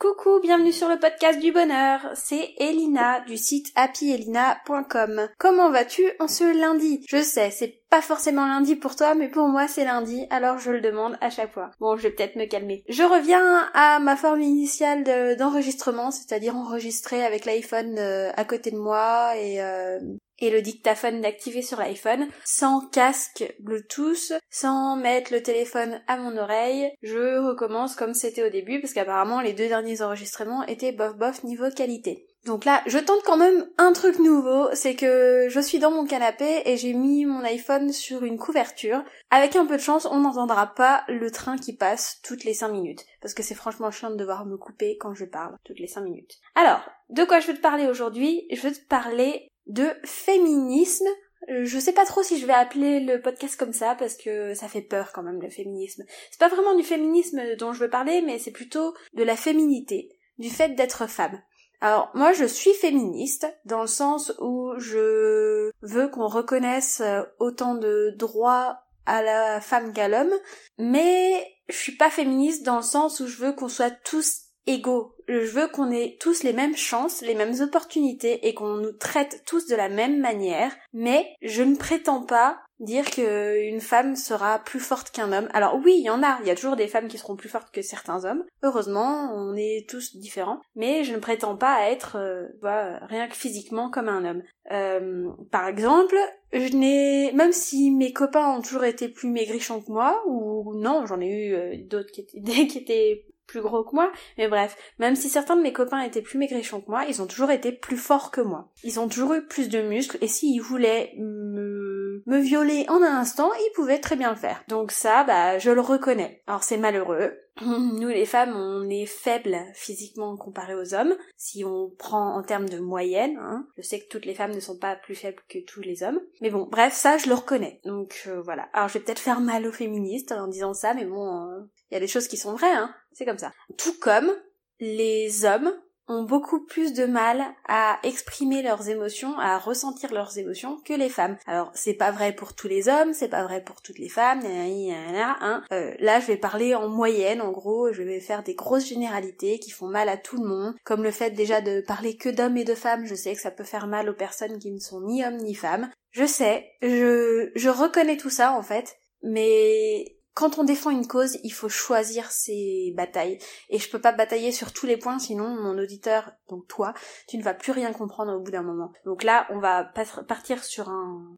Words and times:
Coucou, 0.00 0.40
bienvenue 0.40 0.72
sur 0.72 0.88
le 0.88 0.98
podcast 0.98 1.38
du 1.38 1.52
bonheur. 1.52 2.00
C'est 2.14 2.54
Elina 2.56 3.20
du 3.20 3.36
site 3.36 3.70
happyelina.com. 3.74 5.28
Comment 5.36 5.70
vas-tu 5.70 6.04
en 6.20 6.26
ce 6.26 6.58
lundi? 6.58 7.04
Je 7.06 7.22
sais, 7.22 7.50
c'est 7.50 7.82
pas 7.90 8.00
forcément 8.00 8.46
lundi 8.46 8.76
pour 8.76 8.96
toi, 8.96 9.14
mais 9.14 9.28
pour 9.28 9.46
moi 9.48 9.68
c'est 9.68 9.84
lundi, 9.84 10.26
alors 10.30 10.56
je 10.56 10.70
le 10.70 10.80
demande 10.80 11.18
à 11.20 11.28
chaque 11.28 11.52
fois. 11.52 11.70
Bon, 11.80 11.98
je 11.98 12.04
vais 12.04 12.12
peut-être 12.12 12.36
me 12.36 12.46
calmer. 12.46 12.82
Je 12.88 13.02
reviens 13.02 13.68
à 13.74 13.98
ma 13.98 14.16
forme 14.16 14.40
initiale 14.40 15.04
d'enregistrement, 15.36 16.10
c'est-à-dire 16.10 16.56
enregistrer 16.56 17.22
avec 17.22 17.44
l'iPhone 17.44 17.98
euh, 17.98 18.30
à 18.38 18.46
côté 18.46 18.70
de 18.70 18.78
moi 18.78 19.36
et 19.36 19.60
euh, 19.60 19.98
et 20.40 20.50
le 20.50 20.62
dictaphone 20.62 21.20
d'activer 21.20 21.62
sur 21.62 21.78
l'iPhone, 21.78 22.26
sans 22.44 22.80
casque 22.88 23.54
Bluetooth, 23.60 24.32
sans 24.50 24.96
mettre 24.96 25.32
le 25.32 25.42
téléphone 25.42 26.00
à 26.06 26.16
mon 26.16 26.36
oreille. 26.36 26.92
Je 27.02 27.38
recommence 27.38 27.94
comme 27.94 28.14
c'était 28.14 28.44
au 28.44 28.50
début, 28.50 28.80
parce 28.80 28.92
qu'apparemment 28.92 29.40
les 29.40 29.52
deux 29.52 29.68
derniers 29.68 30.02
enregistrements 30.02 30.64
étaient 30.64 30.92
bof 30.92 31.16
bof 31.16 31.44
niveau 31.44 31.70
qualité. 31.70 32.26
Donc 32.46 32.64
là, 32.64 32.82
je 32.86 32.96
tente 32.96 33.22
quand 33.24 33.36
même 33.36 33.68
un 33.76 33.92
truc 33.92 34.18
nouveau, 34.18 34.68
c'est 34.72 34.94
que 34.94 35.48
je 35.50 35.60
suis 35.60 35.78
dans 35.78 35.90
mon 35.90 36.06
canapé 36.06 36.62
et 36.64 36.78
j'ai 36.78 36.94
mis 36.94 37.26
mon 37.26 37.44
iPhone 37.44 37.92
sur 37.92 38.24
une 38.24 38.38
couverture. 38.38 39.02
Avec 39.30 39.56
un 39.56 39.66
peu 39.66 39.76
de 39.76 39.82
chance, 39.82 40.06
on 40.10 40.20
n'entendra 40.20 40.68
pas 40.68 41.04
le 41.08 41.30
train 41.30 41.58
qui 41.58 41.76
passe 41.76 42.18
toutes 42.24 42.44
les 42.44 42.54
5 42.54 42.68
minutes. 42.68 43.04
Parce 43.20 43.34
que 43.34 43.42
c'est 43.42 43.54
franchement 43.54 43.90
chiant 43.90 44.10
de 44.10 44.16
devoir 44.16 44.46
me 44.46 44.56
couper 44.56 44.96
quand 44.98 45.14
je 45.14 45.26
parle 45.26 45.56
toutes 45.64 45.80
les 45.80 45.86
5 45.86 46.00
minutes. 46.00 46.38
Alors, 46.54 46.80
de 47.10 47.24
quoi 47.24 47.40
je 47.40 47.48
veux 47.48 47.56
te 47.56 47.60
parler 47.60 47.86
aujourd'hui? 47.86 48.46
Je 48.50 48.60
veux 48.62 48.72
te 48.72 48.86
parler 48.88 49.49
de 49.70 49.88
féminisme. 50.04 51.08
Je 51.48 51.78
sais 51.78 51.92
pas 51.92 52.04
trop 52.04 52.22
si 52.22 52.38
je 52.38 52.46
vais 52.46 52.52
appeler 52.52 53.00
le 53.00 53.20
podcast 53.20 53.56
comme 53.56 53.72
ça 53.72 53.94
parce 53.98 54.14
que 54.14 54.54
ça 54.54 54.68
fait 54.68 54.82
peur 54.82 55.12
quand 55.12 55.22
même 55.22 55.40
le 55.40 55.48
féminisme. 55.48 56.04
C'est 56.30 56.40
pas 56.40 56.48
vraiment 56.48 56.74
du 56.74 56.82
féminisme 56.82 57.56
dont 57.56 57.72
je 57.72 57.80
veux 57.80 57.90
parler, 57.90 58.20
mais 58.20 58.38
c'est 58.38 58.50
plutôt 58.50 58.94
de 59.14 59.22
la 59.22 59.36
féminité, 59.36 60.10
du 60.38 60.50
fait 60.50 60.70
d'être 60.70 61.08
femme. 61.08 61.40
Alors 61.80 62.10
moi 62.14 62.32
je 62.32 62.44
suis 62.44 62.74
féministe 62.74 63.46
dans 63.64 63.80
le 63.80 63.86
sens 63.86 64.32
où 64.38 64.74
je 64.76 65.70
veux 65.80 66.08
qu'on 66.08 66.28
reconnaisse 66.28 67.00
euh, 67.00 67.22
autant 67.38 67.74
de 67.74 68.14
droits 68.18 68.82
à 69.06 69.22
la 69.22 69.62
femme 69.62 69.94
qu'à 69.94 70.08
l'homme, 70.08 70.34
mais 70.76 71.46
je 71.68 71.76
suis 71.76 71.96
pas 71.96 72.10
féministe 72.10 72.66
dans 72.66 72.76
le 72.76 72.82
sens 72.82 73.20
où 73.20 73.26
je 73.26 73.38
veux 73.38 73.52
qu'on 73.52 73.68
soit 73.68 73.90
tous 73.90 74.49
égaux. 74.66 75.14
Je 75.28 75.46
veux 75.46 75.68
qu'on 75.68 75.90
ait 75.90 76.16
tous 76.20 76.42
les 76.42 76.52
mêmes 76.52 76.76
chances, 76.76 77.22
les 77.22 77.34
mêmes 77.34 77.60
opportunités 77.60 78.48
et 78.48 78.54
qu'on 78.54 78.76
nous 78.76 78.92
traite 78.92 79.42
tous 79.46 79.66
de 79.66 79.76
la 79.76 79.88
même 79.88 80.20
manière, 80.20 80.74
mais 80.92 81.26
je 81.42 81.62
ne 81.62 81.76
prétends 81.76 82.22
pas 82.22 82.60
dire 82.80 83.04
qu'une 83.10 83.80
femme 83.80 84.16
sera 84.16 84.58
plus 84.58 84.80
forte 84.80 85.10
qu'un 85.10 85.32
homme. 85.32 85.48
Alors 85.52 85.78
oui, 85.84 85.96
il 85.98 86.04
y 86.04 86.10
en 86.10 86.22
a, 86.22 86.38
il 86.40 86.48
y 86.48 86.50
a 86.50 86.54
toujours 86.54 86.76
des 86.76 86.88
femmes 86.88 87.08
qui 87.08 87.18
seront 87.18 87.36
plus 87.36 87.48
fortes 87.48 87.70
que 87.70 87.82
certains 87.82 88.24
hommes. 88.24 88.44
Heureusement, 88.62 89.32
on 89.34 89.54
est 89.54 89.86
tous 89.88 90.16
différents, 90.16 90.60
mais 90.74 91.04
je 91.04 91.12
ne 91.12 91.18
prétends 91.18 91.56
pas 91.56 91.90
être 91.90 92.16
euh, 92.16 92.48
rien 92.62 93.28
que 93.28 93.36
physiquement 93.36 93.90
comme 93.90 94.08
un 94.08 94.24
homme. 94.24 94.42
Euh, 94.72 95.28
par 95.50 95.68
exemple, 95.68 96.16
je 96.52 96.74
n'ai 96.74 97.32
même 97.32 97.52
si 97.52 97.90
mes 97.90 98.12
copains 98.12 98.56
ont 98.56 98.62
toujours 98.62 98.84
été 98.84 99.08
plus 99.08 99.28
maigrichons 99.28 99.82
que 99.82 99.92
moi 99.92 100.22
ou 100.26 100.74
non, 100.74 101.04
j'en 101.06 101.20
ai 101.20 101.28
eu 101.28 101.54
euh, 101.54 101.76
d'autres 101.84 102.10
qui 102.10 102.22
étaient, 102.22 102.66
qui 102.66 102.78
étaient 102.78 103.26
plus 103.50 103.60
gros 103.60 103.82
que 103.82 103.94
moi, 103.94 104.12
mais 104.38 104.48
bref, 104.48 104.76
même 104.98 105.16
si 105.16 105.28
certains 105.28 105.56
de 105.56 105.62
mes 105.62 105.72
copains 105.72 106.00
étaient 106.02 106.22
plus 106.22 106.38
maigrichons 106.38 106.80
que 106.80 106.90
moi, 106.90 107.04
ils 107.08 107.20
ont 107.20 107.26
toujours 107.26 107.50
été 107.50 107.72
plus 107.72 107.96
forts 107.96 108.30
que 108.30 108.40
moi. 108.40 108.68
Ils 108.84 109.00
ont 109.00 109.08
toujours 109.08 109.34
eu 109.34 109.44
plus 109.44 109.68
de 109.68 109.82
muscles, 109.82 110.18
et 110.20 110.28
s'ils 110.28 110.62
voulaient 110.62 111.12
me, 111.18 112.22
me 112.26 112.38
violer 112.38 112.86
en 112.88 113.02
un 113.02 113.18
instant, 113.18 113.50
ils 113.52 113.72
pouvaient 113.74 114.00
très 114.00 114.16
bien 114.16 114.30
le 114.30 114.36
faire. 114.36 114.62
Donc 114.68 114.92
ça, 114.92 115.24
bah, 115.24 115.58
je 115.58 115.70
le 115.70 115.80
reconnais. 115.80 116.42
Alors 116.46 116.62
c'est 116.62 116.76
malheureux, 116.76 117.32
nous 117.66 118.08
les 118.08 118.26
femmes, 118.26 118.54
on 118.56 118.88
est 118.88 119.06
faibles 119.06 119.58
physiquement 119.74 120.36
comparé 120.36 120.74
aux 120.74 120.94
hommes. 120.94 121.14
Si 121.36 121.64
on 121.64 121.90
prend 121.98 122.34
en 122.34 122.42
termes 122.42 122.68
de 122.68 122.78
moyenne, 122.78 123.36
hein, 123.38 123.66
je 123.76 123.82
sais 123.82 124.00
que 124.00 124.08
toutes 124.08 124.24
les 124.24 124.34
femmes 124.34 124.54
ne 124.54 124.60
sont 124.60 124.78
pas 124.78 124.96
plus 124.96 125.14
faibles 125.14 125.42
que 125.48 125.58
tous 125.58 125.80
les 125.80 126.02
hommes. 126.02 126.20
Mais 126.40 126.50
bon, 126.50 126.66
bref, 126.70 126.94
ça 126.94 127.18
je 127.18 127.28
le 127.28 127.34
reconnais. 127.34 127.80
Donc 127.84 128.24
euh, 128.26 128.40
voilà. 128.40 128.68
Alors 128.72 128.88
je 128.88 128.94
vais 128.94 129.04
peut-être 129.04 129.18
faire 129.18 129.40
mal 129.40 129.66
aux 129.66 129.72
féministes 129.72 130.32
en 130.32 130.48
disant 130.48 130.74
ça, 130.74 130.94
mais 130.94 131.04
bon, 131.04 131.50
euh, 131.50 131.60
il 131.90 131.94
y 131.94 131.96
a 131.96 132.00
des 132.00 132.08
choses 132.08 132.28
qui 132.28 132.36
sont 132.36 132.54
vraies, 132.54 132.72
hein. 132.72 132.94
C'est 133.12 133.24
comme 133.24 133.38
ça. 133.38 133.52
Tout 133.76 133.98
comme 134.00 134.30
les 134.78 135.44
hommes 135.44 135.72
ont 136.10 136.24
beaucoup 136.24 136.64
plus 136.64 136.92
de 136.92 137.06
mal 137.06 137.44
à 137.68 137.98
exprimer 138.02 138.62
leurs 138.62 138.88
émotions, 138.88 139.38
à 139.38 139.58
ressentir 139.58 140.12
leurs 140.12 140.36
émotions 140.38 140.78
que 140.84 140.92
les 140.92 141.08
femmes. 141.08 141.36
Alors 141.46 141.70
c'est 141.74 141.94
pas 141.94 142.10
vrai 142.10 142.34
pour 142.34 142.54
tous 142.54 142.68
les 142.68 142.88
hommes, 142.88 143.12
c'est 143.12 143.28
pas 143.28 143.44
vrai 143.44 143.62
pour 143.62 143.80
toutes 143.80 143.98
les 143.98 144.08
femmes, 144.08 144.40
hein. 144.44 145.62
Euh, 145.72 145.94
là 146.00 146.20
je 146.20 146.26
vais 146.26 146.36
parler 146.36 146.74
en 146.74 146.88
moyenne, 146.88 147.40
en 147.40 147.52
gros, 147.52 147.92
je 147.92 148.02
vais 148.02 148.20
faire 148.20 148.42
des 148.42 148.54
grosses 148.54 148.88
généralités 148.88 149.58
qui 149.60 149.70
font 149.70 149.86
mal 149.86 150.08
à 150.08 150.16
tout 150.16 150.36
le 150.36 150.48
monde, 150.48 150.74
comme 150.84 151.04
le 151.04 151.12
fait 151.12 151.30
déjà 151.30 151.60
de 151.60 151.80
parler 151.80 152.16
que 152.16 152.28
d'hommes 152.28 152.56
et 152.56 152.64
de 152.64 152.74
femmes, 152.74 153.06
je 153.06 153.14
sais 153.14 153.34
que 153.34 153.40
ça 153.40 153.52
peut 153.52 153.64
faire 153.64 153.86
mal 153.86 154.08
aux 154.10 154.14
personnes 154.14 154.58
qui 154.58 154.72
ne 154.72 154.80
sont 154.80 155.02
ni 155.02 155.24
hommes 155.24 155.38
ni 155.38 155.54
femmes. 155.54 155.90
Je 156.10 156.24
sais, 156.24 156.72
je, 156.82 157.50
je 157.54 157.68
reconnais 157.68 158.16
tout 158.16 158.30
ça 158.30 158.52
en 158.52 158.62
fait, 158.62 158.98
mais 159.22 160.16
quand 160.34 160.58
on 160.58 160.64
défend 160.64 160.90
une 160.90 161.06
cause, 161.06 161.38
il 161.42 161.50
faut 161.50 161.68
choisir 161.68 162.30
ses 162.30 162.92
batailles. 162.96 163.38
Et 163.68 163.78
je 163.78 163.90
peux 163.90 164.00
pas 164.00 164.12
batailler 164.12 164.52
sur 164.52 164.72
tous 164.72 164.86
les 164.86 164.96
points, 164.96 165.18
sinon 165.18 165.48
mon 165.48 165.76
auditeur, 165.78 166.32
donc 166.48 166.66
toi, 166.68 166.94
tu 167.28 167.36
ne 167.36 167.42
vas 167.42 167.54
plus 167.54 167.72
rien 167.72 167.92
comprendre 167.92 168.32
au 168.34 168.40
bout 168.40 168.50
d'un 168.50 168.62
moment. 168.62 168.92
Donc 169.04 169.22
là, 169.22 169.46
on 169.50 169.58
va 169.58 169.84
partir 169.84 170.62
sur 170.64 170.90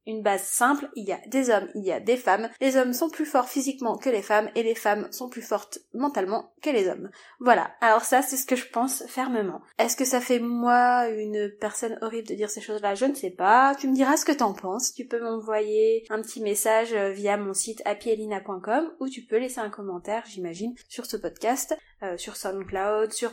une 0.07 0.23
base 0.23 0.43
simple. 0.43 0.89
Il 0.95 1.05
y 1.05 1.13
a 1.13 1.21
des 1.27 1.51
hommes, 1.51 1.69
il 1.75 1.85
y 1.85 1.93
a 1.93 2.01
des 2.01 2.17
femmes. 2.17 2.49
Les 2.61 2.77
hommes 2.77 2.93
sont 2.93 3.09
plus 3.09 3.25
forts 3.25 3.49
physiquement 3.49 3.97
que 3.97 4.11
les 4.11 4.23
femmes, 4.23 4.51
et 4.55 4.63
les 4.63 4.75
femmes 4.75 5.09
sont 5.11 5.29
plus 5.29 5.43
fortes 5.43 5.79
mentalement 5.95 6.53
que 6.63 6.71
les 6.71 6.89
hommes. 6.89 7.11
Voilà. 7.41 7.71
Alors 7.81 8.03
ça, 8.03 8.23
c'est 8.23 8.37
ce 8.37 8.47
que 8.47 8.57
je 8.57 8.69
pense 8.69 9.05
fermement. 9.07 9.63
Est-ce 9.79 9.97
que 9.97 10.05
ça 10.05 10.21
fait 10.21 10.39
moi 10.39 11.09
une 11.09 11.51
personne 11.61 11.99
horrible 12.03 12.29
de 12.29 12.35
dire 12.35 12.51
ces 12.51 12.61
choses-là? 12.61 12.95
Je 12.95 13.07
ne 13.07 13.15
sais 13.15 13.31
pas. 13.31 13.75
Tu 13.79 13.89
me 13.89 13.95
diras 13.95 14.17
ce 14.17 14.25
que 14.25 14.33
t'en 14.33 14.53
penses. 14.53 14.93
Tu 14.93 15.07
peux 15.07 15.21
m'envoyer 15.21 16.05
un 16.11 16.21
petit 16.21 16.41
message 16.41 16.95
via 16.95 17.37
mon 17.37 17.55
site 17.55 17.83
happyelina.com 17.85 18.82
ou 19.01 19.09
tu 19.09 19.23
peux 19.23 19.39
laisser 19.39 19.61
un 19.61 19.71
commentaire, 19.71 20.25
j'imagine, 20.27 20.75
sur 20.89 21.07
ce 21.07 21.17
podcast, 21.17 21.77
euh, 22.03 22.17
sur 22.17 22.37
SoundCloud, 22.37 23.13
sur 23.13 23.33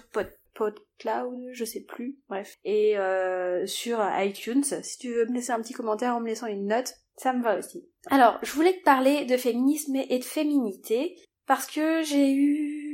PodCloud, 0.54 1.50
je 1.52 1.66
sais 1.66 1.82
plus, 1.82 2.18
bref, 2.28 2.58
et 2.64 2.98
euh, 2.98 3.66
sur 3.66 4.00
iTunes. 4.18 4.64
Si 4.64 4.98
tu 4.98 5.14
veux 5.14 5.26
me 5.26 5.34
laisser 5.34 5.52
un 5.52 5.62
petit 5.62 5.74
commentaire 5.74 6.16
en 6.16 6.22
me 6.22 6.28
laissant 6.28 6.48
une 6.48 6.68
note, 6.68 6.94
ça 7.18 7.34
me 7.34 7.44
va 7.44 7.58
aussi. 7.58 7.86
Alors, 8.09 8.40
je 8.42 8.52
voulais 8.54 8.74
te 8.74 8.84
parler 8.84 9.26
de 9.26 9.38
féminisme 9.38 9.96
et 9.96 10.20
de 10.20 10.24
féminité 10.24 11.16
parce 11.46 11.66
que 11.66 12.04
j'ai 12.04 12.32
eu 12.32 12.90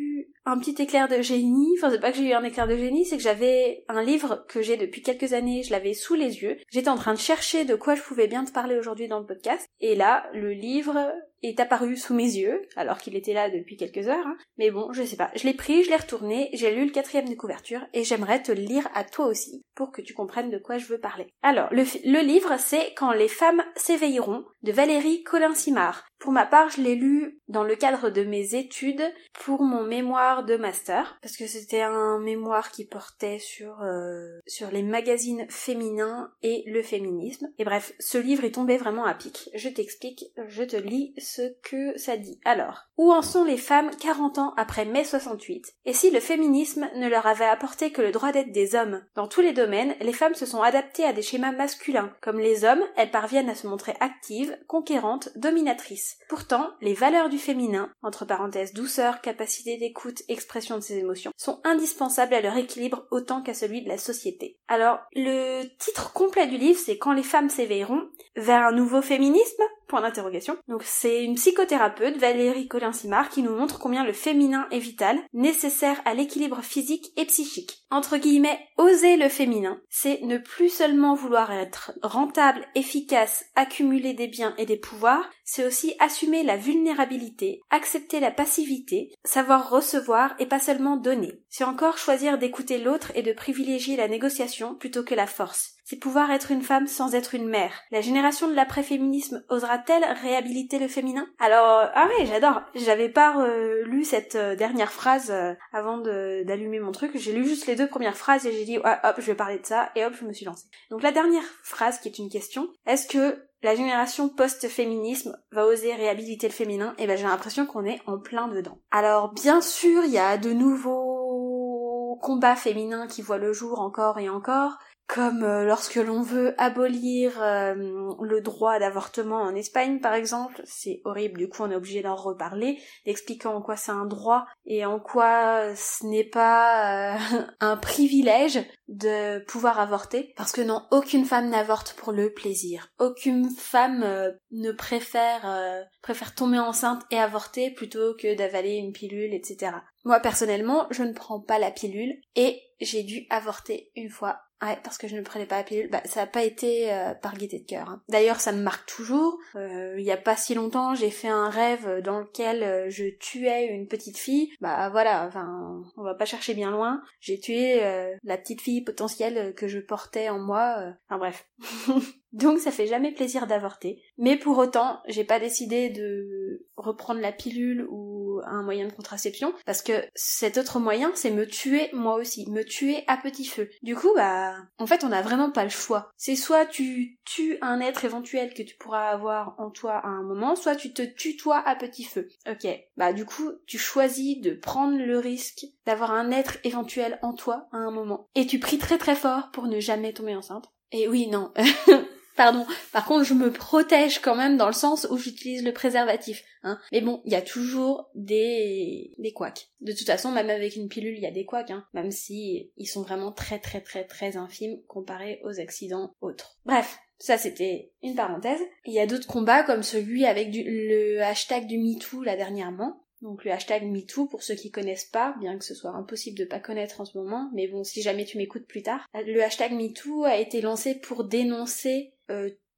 un 0.45 0.59
petit 0.59 0.81
éclair 0.81 1.07
de 1.07 1.21
génie, 1.21 1.75
enfin 1.77 1.89
c'est 1.89 1.99
pas 1.99 2.11
que 2.11 2.17
j'ai 2.17 2.29
eu 2.29 2.33
un 2.33 2.43
éclair 2.43 2.67
de 2.67 2.77
génie, 2.77 3.03
c'est 3.03 3.17
que 3.17 3.23
j'avais 3.23 3.83
un 3.89 4.03
livre 4.03 4.45
que 4.47 4.61
j'ai 4.61 4.77
depuis 4.77 5.01
quelques 5.01 5.33
années, 5.33 5.63
je 5.63 5.71
l'avais 5.71 5.93
sous 5.93 6.13
les 6.13 6.43
yeux, 6.43 6.57
j'étais 6.71 6.89
en 6.89 6.95
train 6.95 7.13
de 7.13 7.19
chercher 7.19 7.65
de 7.65 7.75
quoi 7.75 7.95
je 7.95 8.03
pouvais 8.03 8.27
bien 8.27 8.45
te 8.45 8.51
parler 8.51 8.77
aujourd'hui 8.77 9.07
dans 9.07 9.19
le 9.19 9.25
podcast, 9.25 9.67
et 9.81 9.95
là, 9.95 10.29
le 10.33 10.51
livre 10.51 11.11
est 11.49 11.59
apparu 11.59 11.97
sous 11.97 12.13
mes 12.13 12.23
yeux, 12.23 12.61
alors 12.75 12.97
qu'il 12.97 13.15
était 13.15 13.33
là 13.33 13.49
depuis 13.49 13.77
quelques 13.77 14.07
heures. 14.07 14.25
Hein. 14.25 14.37
Mais 14.57 14.71
bon, 14.71 14.91
je 14.93 15.03
sais 15.03 15.15
pas. 15.15 15.31
Je 15.35 15.45
l'ai 15.45 15.53
pris, 15.53 15.83
je 15.83 15.89
l'ai 15.89 15.95
retourné, 15.95 16.49
j'ai 16.53 16.73
lu 16.73 16.85
le 16.85 16.91
quatrième 16.91 17.29
de 17.29 17.35
couverture, 17.35 17.85
et 17.93 18.03
j'aimerais 18.03 18.41
te 18.41 18.51
le 18.51 18.61
lire 18.61 18.87
à 18.93 19.03
toi 19.03 19.25
aussi, 19.25 19.63
pour 19.75 19.91
que 19.91 20.01
tu 20.01 20.13
comprennes 20.13 20.51
de 20.51 20.57
quoi 20.57 20.77
je 20.77 20.87
veux 20.87 20.99
parler. 20.99 21.27
Alors, 21.41 21.67
le, 21.71 21.83
le 22.05 22.25
livre, 22.25 22.55
c'est 22.57 22.93
Quand 22.95 23.11
les 23.11 23.27
femmes 23.27 23.63
s'éveilleront, 23.75 24.45
de 24.65 24.71
Valérie 24.71 25.23
Colin-Simard. 25.23 26.05
Pour 26.17 26.31
ma 26.31 26.45
part, 26.45 26.69
je 26.69 26.81
l'ai 26.81 26.95
lu 26.95 27.39
dans 27.47 27.63
le 27.63 27.75
cadre 27.75 28.09
de 28.09 28.23
mes 28.23 28.55
études 28.55 29.03
pour 29.33 29.61
mon 29.61 29.83
mémoire 29.83 30.43
de 30.43 30.57
master, 30.57 31.19
parce 31.21 31.37
que 31.37 31.45
c'était 31.45 31.81
un 31.81 32.19
mémoire 32.19 32.71
qui 32.71 32.85
portait 32.85 33.37
sur, 33.37 33.83
euh, 33.83 34.39
sur 34.47 34.71
les 34.71 34.81
magazines 34.81 35.45
féminins 35.49 36.31
et 36.41 36.63
le 36.65 36.81
féminisme. 36.81 37.47
Et 37.59 37.63
bref, 37.63 37.93
ce 37.99 38.17
livre 38.17 38.43
est 38.43 38.55
tombé 38.55 38.77
vraiment 38.77 39.05
à 39.05 39.13
pic. 39.13 39.51
Je 39.53 39.69
t'explique, 39.69 40.25
je 40.47 40.63
te 40.63 40.77
lis 40.77 41.13
que 41.63 41.97
ça 41.97 42.17
dit. 42.17 42.39
Alors, 42.45 42.85
où 42.97 43.11
en 43.11 43.21
sont 43.21 43.43
les 43.43 43.57
femmes 43.57 43.91
40 43.99 44.37
ans 44.37 44.53
après 44.57 44.85
mai 44.85 45.03
68 45.03 45.73
Et 45.85 45.93
si 45.93 46.11
le 46.11 46.19
féminisme 46.19 46.89
ne 46.95 47.09
leur 47.09 47.27
avait 47.27 47.45
apporté 47.45 47.91
que 47.91 48.01
le 48.01 48.11
droit 48.11 48.31
d'être 48.31 48.51
des 48.51 48.75
hommes? 48.75 49.03
Dans 49.15 49.27
tous 49.27 49.41
les 49.41 49.53
domaines, 49.53 49.95
les 49.99 50.13
femmes 50.13 50.35
se 50.35 50.45
sont 50.45 50.61
adaptées 50.61 51.03
à 51.03 51.13
des 51.13 51.21
schémas 51.21 51.51
masculins. 51.51 52.13
Comme 52.21 52.39
les 52.39 52.63
hommes, 52.63 52.83
elles 52.95 53.11
parviennent 53.11 53.49
à 53.49 53.55
se 53.55 53.67
montrer 53.67 53.95
actives, 53.99 54.57
conquérantes, 54.67 55.29
dominatrices. 55.35 56.17
Pourtant, 56.29 56.69
les 56.81 56.93
valeurs 56.93 57.29
du 57.29 57.37
féminin, 57.37 57.91
entre 58.01 58.25
parenthèses 58.25 58.73
douceur, 58.73 59.21
capacité 59.21 59.77
d'écoute, 59.77 60.23
expression 60.29 60.77
de 60.77 60.83
ses 60.83 60.97
émotions, 60.97 61.31
sont 61.37 61.59
indispensables 61.63 62.33
à 62.33 62.41
leur 62.41 62.55
équilibre 62.57 63.05
autant 63.11 63.41
qu'à 63.41 63.53
celui 63.53 63.81
de 63.81 63.89
la 63.89 63.97
société. 63.97 64.57
Alors, 64.67 64.99
le 65.13 65.63
titre 65.77 66.13
complet 66.13 66.47
du 66.47 66.57
livre, 66.57 66.79
c'est 66.79 66.97
Quand 66.97 67.13
les 67.13 67.23
femmes 67.23 67.49
s'éveilleront 67.49 68.07
vers 68.35 68.67
un 68.67 68.71
nouveau 68.71 69.01
féminisme? 69.01 69.63
Point 69.87 70.01
d'interrogation. 70.01 70.57
Donc 70.67 70.81
c'est 70.83 71.23
une 71.23 71.35
psychothérapeute, 71.35 72.17
Valérie 72.17 72.67
Colin-Simard, 72.67 73.29
qui 73.29 73.43
nous 73.43 73.55
montre 73.55 73.79
combien 73.79 74.03
le 74.03 74.13
féminin 74.13 74.67
est 74.71 74.79
vital, 74.79 75.19
nécessaire 75.33 76.01
à 76.05 76.13
l'équilibre 76.13 76.61
physique 76.61 77.11
et 77.17 77.25
psychique. 77.25 77.85
Entre 77.91 78.17
guillemets, 78.17 78.59
oser 78.77 79.15
le 79.15 79.29
féminin, 79.29 79.79
c'est 79.89 80.21
ne 80.23 80.37
plus 80.37 80.69
seulement 80.69 81.13
vouloir 81.13 81.51
être 81.51 81.93
rentable, 82.01 82.65
efficace, 82.73 83.45
accumuler 83.55 84.13
des 84.13 84.27
biens 84.27 84.55
et 84.57 84.65
des 84.65 84.77
pouvoirs, 84.77 85.29
c'est 85.43 85.65
aussi 85.65 85.93
assumer 85.99 86.43
la 86.43 86.57
vulnérabilité, 86.57 87.61
accepter 87.69 88.19
la 88.19 88.31
passivité, 88.31 89.13
savoir 89.23 89.69
recevoir 89.69 90.33
et 90.39 90.47
pas 90.47 90.59
seulement 90.59 90.97
donner. 90.97 91.43
C'est 91.49 91.63
encore 91.63 91.99
choisir 91.99 92.39
d'écouter 92.39 92.79
l'autre 92.79 93.11
et 93.15 93.21
de 93.21 93.33
privilégier 93.33 93.95
la 93.95 94.07
négociation 94.07 94.73
plutôt 94.73 95.03
que 95.03 95.15
la 95.15 95.27
force 95.27 95.74
c'est 95.85 95.99
pouvoir 95.99 96.31
être 96.31 96.51
une 96.51 96.63
femme 96.63 96.87
sans 96.87 97.13
être 97.13 97.35
une 97.35 97.47
mère. 97.47 97.71
La 97.91 98.01
génération 98.01 98.49
de 98.49 98.55
l'après-féminisme 98.55 99.45
osera-t-elle 99.49 100.03
réhabiliter 100.03 100.79
le 100.79 100.87
féminin? 100.87 101.27
Alors, 101.39 101.79
euh, 101.79 101.87
ah 101.93 102.07
ouais, 102.07 102.25
j'adore. 102.25 102.61
J'avais 102.73 103.09
pas 103.09 103.39
euh, 103.39 103.83
lu 103.85 104.03
cette 104.03 104.35
euh, 104.35 104.55
dernière 104.55 104.91
phrase 104.91 105.31
avant 105.71 105.99
d'allumer 105.99 106.79
mon 106.79 106.91
truc. 106.91 107.11
J'ai 107.15 107.33
lu 107.33 107.45
juste 107.45 107.67
les 107.67 107.75
deux 107.75 107.87
premières 107.87 108.17
phrases 108.17 108.45
et 108.47 108.51
j'ai 108.51 108.65
dit, 108.65 108.79
ah, 108.83 108.99
hop, 109.09 109.15
je 109.19 109.27
vais 109.27 109.35
parler 109.35 109.59
de 109.59 109.65
ça, 109.65 109.91
et 109.95 110.03
hop, 110.03 110.13
je 110.19 110.25
me 110.25 110.33
suis 110.33 110.45
lancée. 110.45 110.65
Donc 110.89 111.03
la 111.03 111.11
dernière 111.11 111.43
phrase, 111.63 111.99
qui 111.99 112.07
est 112.07 112.17
une 112.17 112.29
question, 112.29 112.67
est-ce 112.87 113.07
que 113.07 113.45
la 113.61 113.75
génération 113.75 114.29
post-féminisme 114.29 115.37
va 115.51 115.65
oser 115.65 115.93
réhabiliter 115.93 116.47
le 116.47 116.53
féminin, 116.53 116.93
et 116.97 117.03
eh 117.03 117.07
ben 117.07 117.17
j'ai 117.17 117.23
l'impression 117.23 117.65
qu'on 117.65 117.85
est 117.85 118.01
en 118.05 118.19
plein 118.19 118.47
dedans. 118.47 118.79
Alors 118.91 119.33
bien 119.33 119.61
sûr, 119.61 120.03
il 120.03 120.11
y 120.11 120.19
a 120.19 120.37
de 120.37 120.51
nouveaux 120.51 122.19
combats 122.21 122.55
féminins 122.55 123.07
qui 123.07 123.21
voient 123.21 123.37
le 123.37 123.53
jour 123.53 123.79
encore 123.79 124.19
et 124.19 124.29
encore, 124.29 124.77
comme 125.07 125.43
euh, 125.43 125.65
lorsque 125.65 125.95
l'on 125.95 126.21
veut 126.21 126.55
abolir 126.57 127.41
euh, 127.41 127.75
le 128.21 128.41
droit 128.41 128.79
d'avortement 128.79 129.41
en 129.41 129.53
Espagne 129.53 129.99
par 129.99 130.13
exemple, 130.13 130.61
c'est 130.65 131.01
horrible, 131.05 131.37
du 131.37 131.47
coup 131.47 131.63
on 131.63 131.71
est 131.71 131.75
obligé 131.75 132.01
d'en 132.01 132.15
reparler, 132.15 132.79
d'expliquant 133.05 133.53
en 133.55 133.61
quoi 133.61 133.75
c'est 133.75 133.91
un 133.91 134.05
droit 134.05 134.45
et 134.65 134.85
en 134.85 134.99
quoi 134.99 135.75
ce 135.75 136.05
n'est 136.05 136.23
pas 136.23 137.15
euh, 137.15 137.19
un 137.59 137.77
privilège 137.77 138.59
de 138.87 139.39
pouvoir 139.45 139.79
avorter, 139.79 140.33
parce 140.37 140.51
que 140.51 140.61
non, 140.61 140.85
aucune 140.91 141.25
femme 141.25 141.49
n'avorte 141.49 141.93
pour 141.93 142.11
le 142.11 142.33
plaisir, 142.33 142.89
aucune 142.99 143.49
femme 143.49 144.05
ne 144.51 144.71
préfère 144.71 145.85
préfère 146.01 146.35
tomber 146.35 146.59
enceinte 146.59 147.01
et 147.09 147.17
avorter 147.17 147.71
plutôt 147.71 148.13
que 148.15 148.35
d'avaler 148.35 148.75
une 148.75 148.91
pilule, 148.91 149.33
etc. 149.33 149.71
Moi 150.03 150.19
personnellement, 150.19 150.85
je 150.91 151.01
ne 151.01 151.13
prends 151.13 151.39
pas 151.39 151.57
la 151.57 151.71
pilule 151.71 152.15
et 152.35 152.61
j'ai 152.79 153.03
dû 153.03 153.25
avorter 153.31 153.91
une 153.95 154.09
fois 154.09 154.37
Ouais, 154.61 154.79
parce 154.83 154.97
que 154.97 155.07
je 155.07 155.15
ne 155.15 155.21
prenais 155.21 155.45
pas 155.45 155.57
la 155.57 155.63
pilule. 155.63 155.89
Bah, 155.89 156.01
ça 156.05 156.21
n'a 156.21 156.27
pas 156.27 156.43
été 156.43 156.91
euh, 156.91 157.13
par 157.13 157.35
gaieté 157.35 157.59
de 157.59 157.65
cœur. 157.65 157.89
Hein. 157.89 158.01
D'ailleurs, 158.07 158.39
ça 158.39 158.51
me 158.51 158.61
marque 158.61 158.85
toujours. 158.87 159.37
Euh, 159.55 159.95
il 159.97 160.05
y 160.05 160.11
a 160.11 160.17
pas 160.17 160.37
si 160.37 160.53
longtemps, 160.53 160.95
j'ai 160.95 161.11
fait 161.11 161.27
un 161.27 161.49
rêve 161.49 162.01
dans 162.01 162.19
lequel 162.19 162.63
euh, 162.63 162.89
je 162.89 163.05
tuais 163.19 163.67
une 163.67 163.87
petite 163.87 164.17
fille. 164.17 164.53
Bah 164.61 164.89
voilà, 164.89 165.25
enfin, 165.27 165.83
on 165.97 166.03
va 166.03 166.15
pas 166.15 166.25
chercher 166.25 166.53
bien 166.53 166.71
loin. 166.71 167.01
J'ai 167.19 167.39
tué 167.39 167.81
la 168.23 168.37
petite 168.37 168.61
fille 168.61 168.81
potentielle 168.81 169.53
que 169.55 169.67
je 169.67 169.79
portais 169.79 170.29
en 170.29 170.39
moi. 170.39 170.93
Enfin 171.07 171.17
bref. 171.17 171.47
Donc 172.35 172.59
ça 172.59 172.71
fait 172.71 172.85
jamais 172.85 173.13
plaisir 173.13 173.47
d'avorter. 173.47 174.03
Mais 174.17 174.35
pour 174.35 174.57
autant, 174.57 175.01
j'ai 175.07 175.23
pas 175.23 175.39
décidé 175.39 175.89
de 175.89 176.67
reprendre 176.75 177.21
la 177.21 177.31
pilule 177.31 177.87
ou 177.89 178.41
un 178.45 178.61
moyen 178.61 178.87
de 178.87 178.93
contraception 178.93 179.53
parce 179.65 179.81
que 179.81 179.93
cet 180.15 180.57
autre 180.57 180.79
moyen, 180.79 181.11
c'est 181.15 181.31
me 181.31 181.47
tuer 181.47 181.89
moi 181.93 182.15
aussi, 182.15 182.49
me 182.51 182.63
tuer 182.63 183.05
à 183.07 183.15
petit 183.15 183.45
feu. 183.45 183.69
Du 183.83 183.95
coup, 183.95 184.11
bah, 184.15 184.53
en 184.77 184.85
fait, 184.85 185.05
on 185.05 185.09
n'a 185.09 185.21
vraiment 185.21 185.49
pas 185.49 185.63
le 185.63 185.69
choix. 185.69 186.11
C'est 186.17 186.35
soit 186.35 186.65
tu 186.65 187.19
tues 187.23 187.57
un 187.61 187.79
être 187.79 188.03
éventuel 188.03 188.53
que 188.53 188.63
tu 188.63 188.75
pourras 188.75 189.09
avoir 189.09 189.55
en 189.57 189.69
toi 189.69 189.93
à 189.93 190.07
un 190.07 190.23
moment, 190.23 190.57
soit 190.57 190.75
tu 190.75 190.91
te 190.91 191.03
tues 191.03 191.37
à 191.53 191.75
petit 191.75 192.03
feu. 192.03 192.27
Ok. 192.49 192.67
Bah, 192.97 193.13
du 193.13 193.25
coup, 193.25 193.51
tu 193.65 193.77
choisis 193.77 194.41
de 194.41 194.51
prendre 194.51 194.97
le 194.97 195.19
risque 195.19 195.65
d'avoir 195.85 196.11
un 196.11 196.31
être 196.31 196.57
éventuel 196.63 197.19
en 197.21 197.33
toi 197.33 197.67
à 197.71 197.77
un 197.77 197.91
moment. 197.91 198.27
Et 198.35 198.45
tu 198.45 198.59
pries 198.59 198.77
très 198.77 198.97
très 198.97 199.15
fort 199.15 199.51
pour 199.51 199.67
ne 199.67 199.79
jamais 199.79 200.13
tomber 200.13 200.35
enceinte. 200.35 200.71
Et 200.91 201.07
oui, 201.07 201.27
non. 201.27 201.53
Pardon. 202.35 202.65
Par 202.91 203.05
contre, 203.05 203.23
je 203.23 203.33
me 203.33 203.51
protège 203.51 204.19
quand 204.19 204.35
même 204.35 204.57
dans 204.57 204.67
le 204.67 204.73
sens 204.73 205.07
où 205.09 205.17
j'utilise 205.17 205.63
le 205.63 205.71
préservatif. 205.71 206.43
Hein. 206.63 206.79
Mais 206.91 207.01
bon, 207.01 207.21
il 207.25 207.31
y 207.31 207.35
a 207.35 207.41
toujours 207.41 208.09
des 208.13 209.13
des 209.17 209.31
couacs. 209.31 209.69
De 209.81 209.93
toute 209.93 210.07
façon, 210.07 210.31
même 210.31 210.49
avec 210.49 210.75
une 210.75 210.89
pilule, 210.89 211.15
il 211.15 211.23
y 211.23 211.27
a 211.27 211.31
des 211.31 211.45
couacs, 211.45 211.71
hein. 211.71 211.85
même 211.93 212.11
si 212.11 212.71
ils 212.75 212.87
sont 212.87 213.03
vraiment 213.03 213.31
très 213.31 213.59
très 213.59 213.81
très 213.81 214.03
très 214.03 214.35
infimes 214.35 214.81
comparés 214.87 215.39
aux 215.43 215.59
accidents 215.59 216.13
autres. 216.21 216.59
Bref, 216.65 216.97
ça 217.19 217.37
c'était 217.37 217.91
une 218.03 218.15
parenthèse. 218.15 218.61
Il 218.85 218.93
y 218.93 218.99
a 218.99 219.07
d'autres 219.07 219.27
combats 219.27 219.63
comme 219.63 219.83
celui 219.83 220.25
avec 220.25 220.49
le 220.51 221.21
hashtag 221.21 221.67
du 221.67 221.77
MeToo 221.77 222.23
là 222.23 222.35
dernièrement. 222.35 223.01
Donc 223.21 223.45
le 223.45 223.51
hashtag 223.51 223.83
MeToo, 223.83 224.27
pour 224.27 224.43
ceux 224.43 224.55
qui 224.55 224.71
connaissent 224.71 225.05
pas, 225.05 225.35
bien 225.39 225.57
que 225.57 225.65
ce 225.65 225.73
soit 225.73 225.91
impossible 225.91 226.37
de 226.37 226.45
pas 226.45 226.59
connaître 226.59 227.01
en 227.01 227.05
ce 227.05 227.17
moment, 227.17 227.49
mais 227.53 227.67
bon, 227.67 227.83
si 227.83 228.01
jamais 228.01 228.25
tu 228.25 228.37
m'écoutes 228.37 228.67
plus 228.67 228.83
tard, 228.83 229.07
le 229.13 229.41
hashtag 229.41 229.71
MeToo 229.71 230.25
a 230.25 230.37
été 230.37 230.61
lancé 230.61 230.95
pour 230.95 231.23
dénoncer 231.23 232.13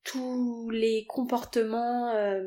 tous 0.03 0.69
les 0.69 1.05
comportements 1.05 2.09
euh, 2.09 2.43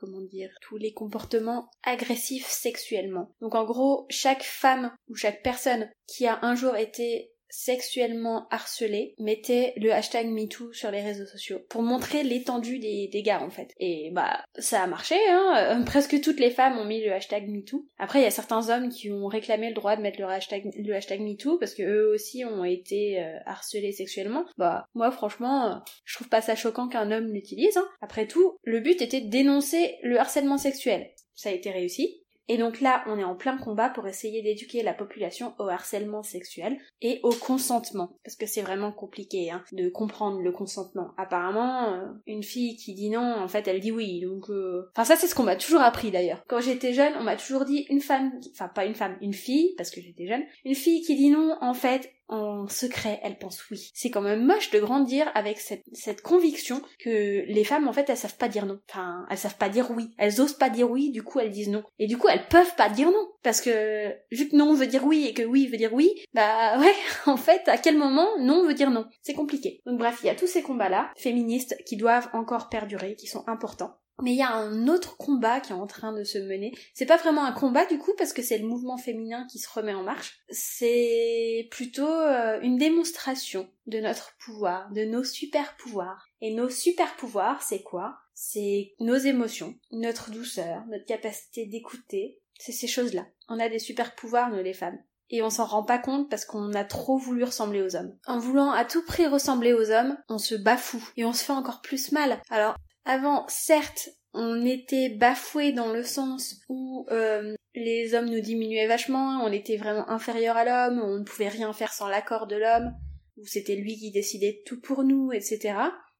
comment 0.00 0.22
dire, 0.22 0.50
tous 0.62 0.78
les 0.78 0.92
comportements 0.92 1.70
agressifs 1.82 2.46
sexuellement. 2.46 3.34
Donc 3.40 3.54
en 3.54 3.64
gros, 3.64 4.06
chaque 4.08 4.42
femme 4.42 4.92
ou 5.08 5.14
chaque 5.14 5.42
personne 5.42 5.90
qui 6.06 6.26
a 6.26 6.38
un 6.42 6.54
jour 6.54 6.76
été 6.76 7.32
sexuellement 7.50 8.46
harcelé, 8.50 9.14
mettez 9.18 9.72
le 9.76 9.92
hashtag 9.92 10.28
MeToo 10.28 10.72
sur 10.72 10.90
les 10.90 11.02
réseaux 11.02 11.26
sociaux 11.26 11.60
pour 11.68 11.82
montrer 11.82 12.22
l'étendue 12.22 12.78
des 12.78 13.08
dégâts 13.12 13.38
en 13.40 13.50
fait. 13.50 13.74
Et 13.78 14.10
bah 14.12 14.44
ça 14.58 14.82
a 14.82 14.86
marché, 14.86 15.16
hein. 15.28 15.80
Euh, 15.80 15.84
presque 15.84 16.20
toutes 16.20 16.40
les 16.40 16.50
femmes 16.50 16.78
ont 16.78 16.84
mis 16.84 17.04
le 17.04 17.12
hashtag 17.12 17.48
MeToo. 17.48 17.86
Après 17.98 18.20
il 18.20 18.22
y 18.22 18.26
a 18.26 18.30
certains 18.30 18.70
hommes 18.70 18.88
qui 18.88 19.10
ont 19.10 19.26
réclamé 19.26 19.68
le 19.68 19.74
droit 19.74 19.96
de 19.96 20.02
mettre 20.02 20.20
le 20.20 20.26
hashtag 20.26 20.70
le 20.76 20.94
hashtag 20.94 21.20
MeToo 21.20 21.58
parce 21.58 21.74
que 21.74 21.82
eux 21.82 22.10
aussi 22.12 22.44
ont 22.44 22.64
été 22.64 23.20
euh, 23.20 23.36
harcelés 23.46 23.92
sexuellement. 23.92 24.44
Bah 24.56 24.86
moi 24.94 25.10
franchement 25.10 25.66
euh, 25.66 25.74
je 26.04 26.14
trouve 26.16 26.28
pas 26.28 26.40
ça 26.40 26.54
choquant 26.54 26.88
qu'un 26.88 27.10
homme 27.10 27.32
l'utilise. 27.32 27.76
Hein. 27.76 27.88
Après 28.00 28.26
tout 28.26 28.56
le 28.62 28.80
but 28.80 29.02
était 29.02 29.20
de 29.20 29.30
dénoncer 29.30 29.96
le 30.02 30.18
harcèlement 30.18 30.58
sexuel. 30.58 31.10
Ça 31.34 31.48
a 31.48 31.52
été 31.52 31.70
réussi. 31.70 32.22
Et 32.48 32.58
donc 32.58 32.80
là, 32.80 33.04
on 33.06 33.18
est 33.18 33.24
en 33.24 33.36
plein 33.36 33.56
combat 33.56 33.90
pour 33.90 34.06
essayer 34.08 34.42
d'éduquer 34.42 34.82
la 34.82 34.94
population 34.94 35.54
au 35.58 35.68
harcèlement 35.68 36.22
sexuel 36.22 36.78
et 37.00 37.20
au 37.22 37.30
consentement. 37.30 38.18
Parce 38.24 38.36
que 38.36 38.46
c'est 38.46 38.62
vraiment 38.62 38.92
compliqué 38.92 39.50
hein, 39.50 39.62
de 39.72 39.88
comprendre 39.88 40.40
le 40.40 40.52
consentement. 40.52 41.12
Apparemment, 41.16 41.92
euh, 41.92 42.06
une 42.26 42.42
fille 42.42 42.76
qui 42.76 42.94
dit 42.94 43.10
non, 43.10 43.36
en 43.38 43.48
fait, 43.48 43.68
elle 43.68 43.80
dit 43.80 43.92
oui. 43.92 44.20
Donc, 44.20 44.50
euh, 44.50 44.90
enfin 44.94 45.04
ça, 45.04 45.16
c'est 45.16 45.26
ce 45.26 45.34
qu'on 45.34 45.44
m'a 45.44 45.56
toujours 45.56 45.80
appris 45.80 46.10
d'ailleurs. 46.10 46.42
Quand 46.48 46.60
j'étais 46.60 46.92
jeune, 46.92 47.12
on 47.18 47.22
m'a 47.22 47.36
toujours 47.36 47.64
dit 47.64 47.86
une 47.88 48.00
femme, 48.00 48.32
enfin 48.52 48.68
pas 48.68 48.84
une 48.84 48.94
femme, 48.94 49.16
une 49.20 49.34
fille, 49.34 49.74
parce 49.76 49.90
que 49.90 50.00
j'étais 50.00 50.26
jeune, 50.26 50.42
une 50.64 50.74
fille 50.74 51.02
qui 51.02 51.16
dit 51.16 51.30
non, 51.30 51.56
en 51.60 51.74
fait, 51.74 52.10
en 52.30 52.68
secret, 52.68 53.20
elle 53.22 53.38
pense 53.38 53.68
oui. 53.70 53.90
C'est 53.92 54.10
quand 54.10 54.20
même 54.20 54.46
moche 54.46 54.70
de 54.70 54.78
grandir 54.78 55.30
avec 55.34 55.58
cette, 55.58 55.82
cette 55.92 56.22
conviction 56.22 56.80
que 57.00 57.44
les 57.46 57.64
femmes, 57.64 57.88
en 57.88 57.92
fait, 57.92 58.08
elles 58.08 58.16
savent 58.16 58.36
pas 58.36 58.48
dire 58.48 58.66
non. 58.66 58.78
Enfin, 58.88 59.26
elles 59.28 59.38
savent 59.38 59.56
pas 59.56 59.68
dire 59.68 59.90
oui. 59.90 60.10
Elles 60.16 60.40
osent 60.40 60.54
pas 60.54 60.70
dire 60.70 60.90
oui, 60.90 61.10
du 61.10 61.22
coup, 61.22 61.40
elles 61.40 61.50
disent 61.50 61.68
non. 61.68 61.82
Et 61.98 62.06
du 62.06 62.16
coup, 62.16 62.28
elles 62.28 62.46
peuvent 62.48 62.74
pas 62.76 62.88
dire 62.88 63.10
non. 63.10 63.28
Parce 63.42 63.60
que, 63.60 64.14
vu 64.30 64.48
que 64.48 64.56
non 64.56 64.74
veut 64.74 64.86
dire 64.86 65.04
oui 65.04 65.26
et 65.26 65.34
que 65.34 65.42
oui 65.42 65.66
veut 65.66 65.76
dire 65.76 65.92
oui, 65.92 66.14
bah 66.32 66.78
ouais, 66.80 66.94
en 67.26 67.36
fait, 67.36 67.66
à 67.68 67.78
quel 67.78 67.98
moment 67.98 68.28
non 68.38 68.64
veut 68.64 68.74
dire 68.74 68.90
non? 68.90 69.06
C'est 69.22 69.34
compliqué. 69.34 69.82
Donc 69.84 69.98
bref, 69.98 70.20
il 70.22 70.26
y 70.26 70.30
a 70.30 70.36
tous 70.36 70.46
ces 70.46 70.62
combats-là, 70.62 71.10
féministes, 71.16 71.76
qui 71.84 71.96
doivent 71.96 72.28
encore 72.32 72.68
perdurer, 72.68 73.16
qui 73.16 73.26
sont 73.26 73.44
importants. 73.48 73.99
Mais 74.22 74.32
il 74.32 74.36
y 74.36 74.42
a 74.42 74.52
un 74.52 74.88
autre 74.88 75.16
combat 75.16 75.60
qui 75.60 75.72
est 75.72 75.76
en 75.76 75.86
train 75.86 76.12
de 76.12 76.24
se 76.24 76.38
mener. 76.38 76.72
C'est 76.94 77.06
pas 77.06 77.16
vraiment 77.16 77.44
un 77.44 77.52
combat 77.52 77.86
du 77.86 77.98
coup 77.98 78.12
parce 78.16 78.32
que 78.32 78.42
c'est 78.42 78.58
le 78.58 78.66
mouvement 78.66 78.96
féminin 78.96 79.46
qui 79.50 79.58
se 79.58 79.68
remet 79.72 79.94
en 79.94 80.02
marche. 80.02 80.40
C'est 80.50 81.68
plutôt 81.70 82.08
euh, 82.08 82.60
une 82.62 82.76
démonstration 82.76 83.68
de 83.86 83.98
notre 83.98 84.36
pouvoir, 84.38 84.90
de 84.92 85.04
nos 85.04 85.24
super 85.24 85.76
pouvoirs. 85.76 86.26
Et 86.40 86.54
nos 86.54 86.68
super 86.68 87.16
pouvoirs, 87.16 87.62
c'est 87.62 87.82
quoi? 87.82 88.18
C'est 88.34 88.94
nos 89.00 89.16
émotions, 89.16 89.74
notre 89.92 90.30
douceur, 90.30 90.84
notre 90.88 91.04
capacité 91.04 91.66
d'écouter. 91.66 92.40
C'est 92.58 92.72
ces 92.72 92.86
choses-là. 92.86 93.26
On 93.48 93.58
a 93.58 93.68
des 93.68 93.78
super 93.78 94.14
pouvoirs, 94.14 94.50
nous 94.50 94.62
les 94.62 94.74
femmes. 94.74 94.98
Et 95.30 95.42
on 95.42 95.50
s'en 95.50 95.64
rend 95.64 95.84
pas 95.84 95.98
compte 95.98 96.28
parce 96.28 96.44
qu'on 96.44 96.72
a 96.74 96.84
trop 96.84 97.16
voulu 97.16 97.44
ressembler 97.44 97.82
aux 97.82 97.94
hommes. 97.94 98.16
En 98.26 98.38
voulant 98.38 98.72
à 98.72 98.84
tout 98.84 99.04
prix 99.04 99.26
ressembler 99.26 99.72
aux 99.72 99.90
hommes, 99.90 100.18
on 100.28 100.38
se 100.38 100.56
bafoue 100.56 101.08
et 101.16 101.24
on 101.24 101.32
se 101.32 101.44
fait 101.44 101.52
encore 101.52 101.82
plus 101.82 102.10
mal. 102.10 102.42
Alors 102.50 102.74
avant, 103.04 103.46
certes, 103.48 104.10
on 104.32 104.64
était 104.64 105.10
bafoué 105.10 105.72
dans 105.72 105.92
le 105.92 106.02
sens 106.02 106.60
où 106.68 107.06
euh, 107.10 107.54
les 107.74 108.14
hommes 108.14 108.28
nous 108.28 108.40
diminuaient 108.40 108.86
vachement, 108.86 109.42
on 109.44 109.52
était 109.52 109.76
vraiment 109.76 110.08
inférieur 110.08 110.56
à 110.56 110.64
l'homme, 110.64 111.00
on 111.02 111.18
ne 111.18 111.24
pouvait 111.24 111.48
rien 111.48 111.72
faire 111.72 111.92
sans 111.92 112.08
l'accord 112.08 112.46
de 112.46 112.56
l'homme, 112.56 112.92
où 113.36 113.46
c'était 113.46 113.76
lui 113.76 113.96
qui 113.96 114.10
décidait 114.10 114.62
tout 114.66 114.80
pour 114.80 115.04
nous, 115.04 115.32
etc. 115.32 115.74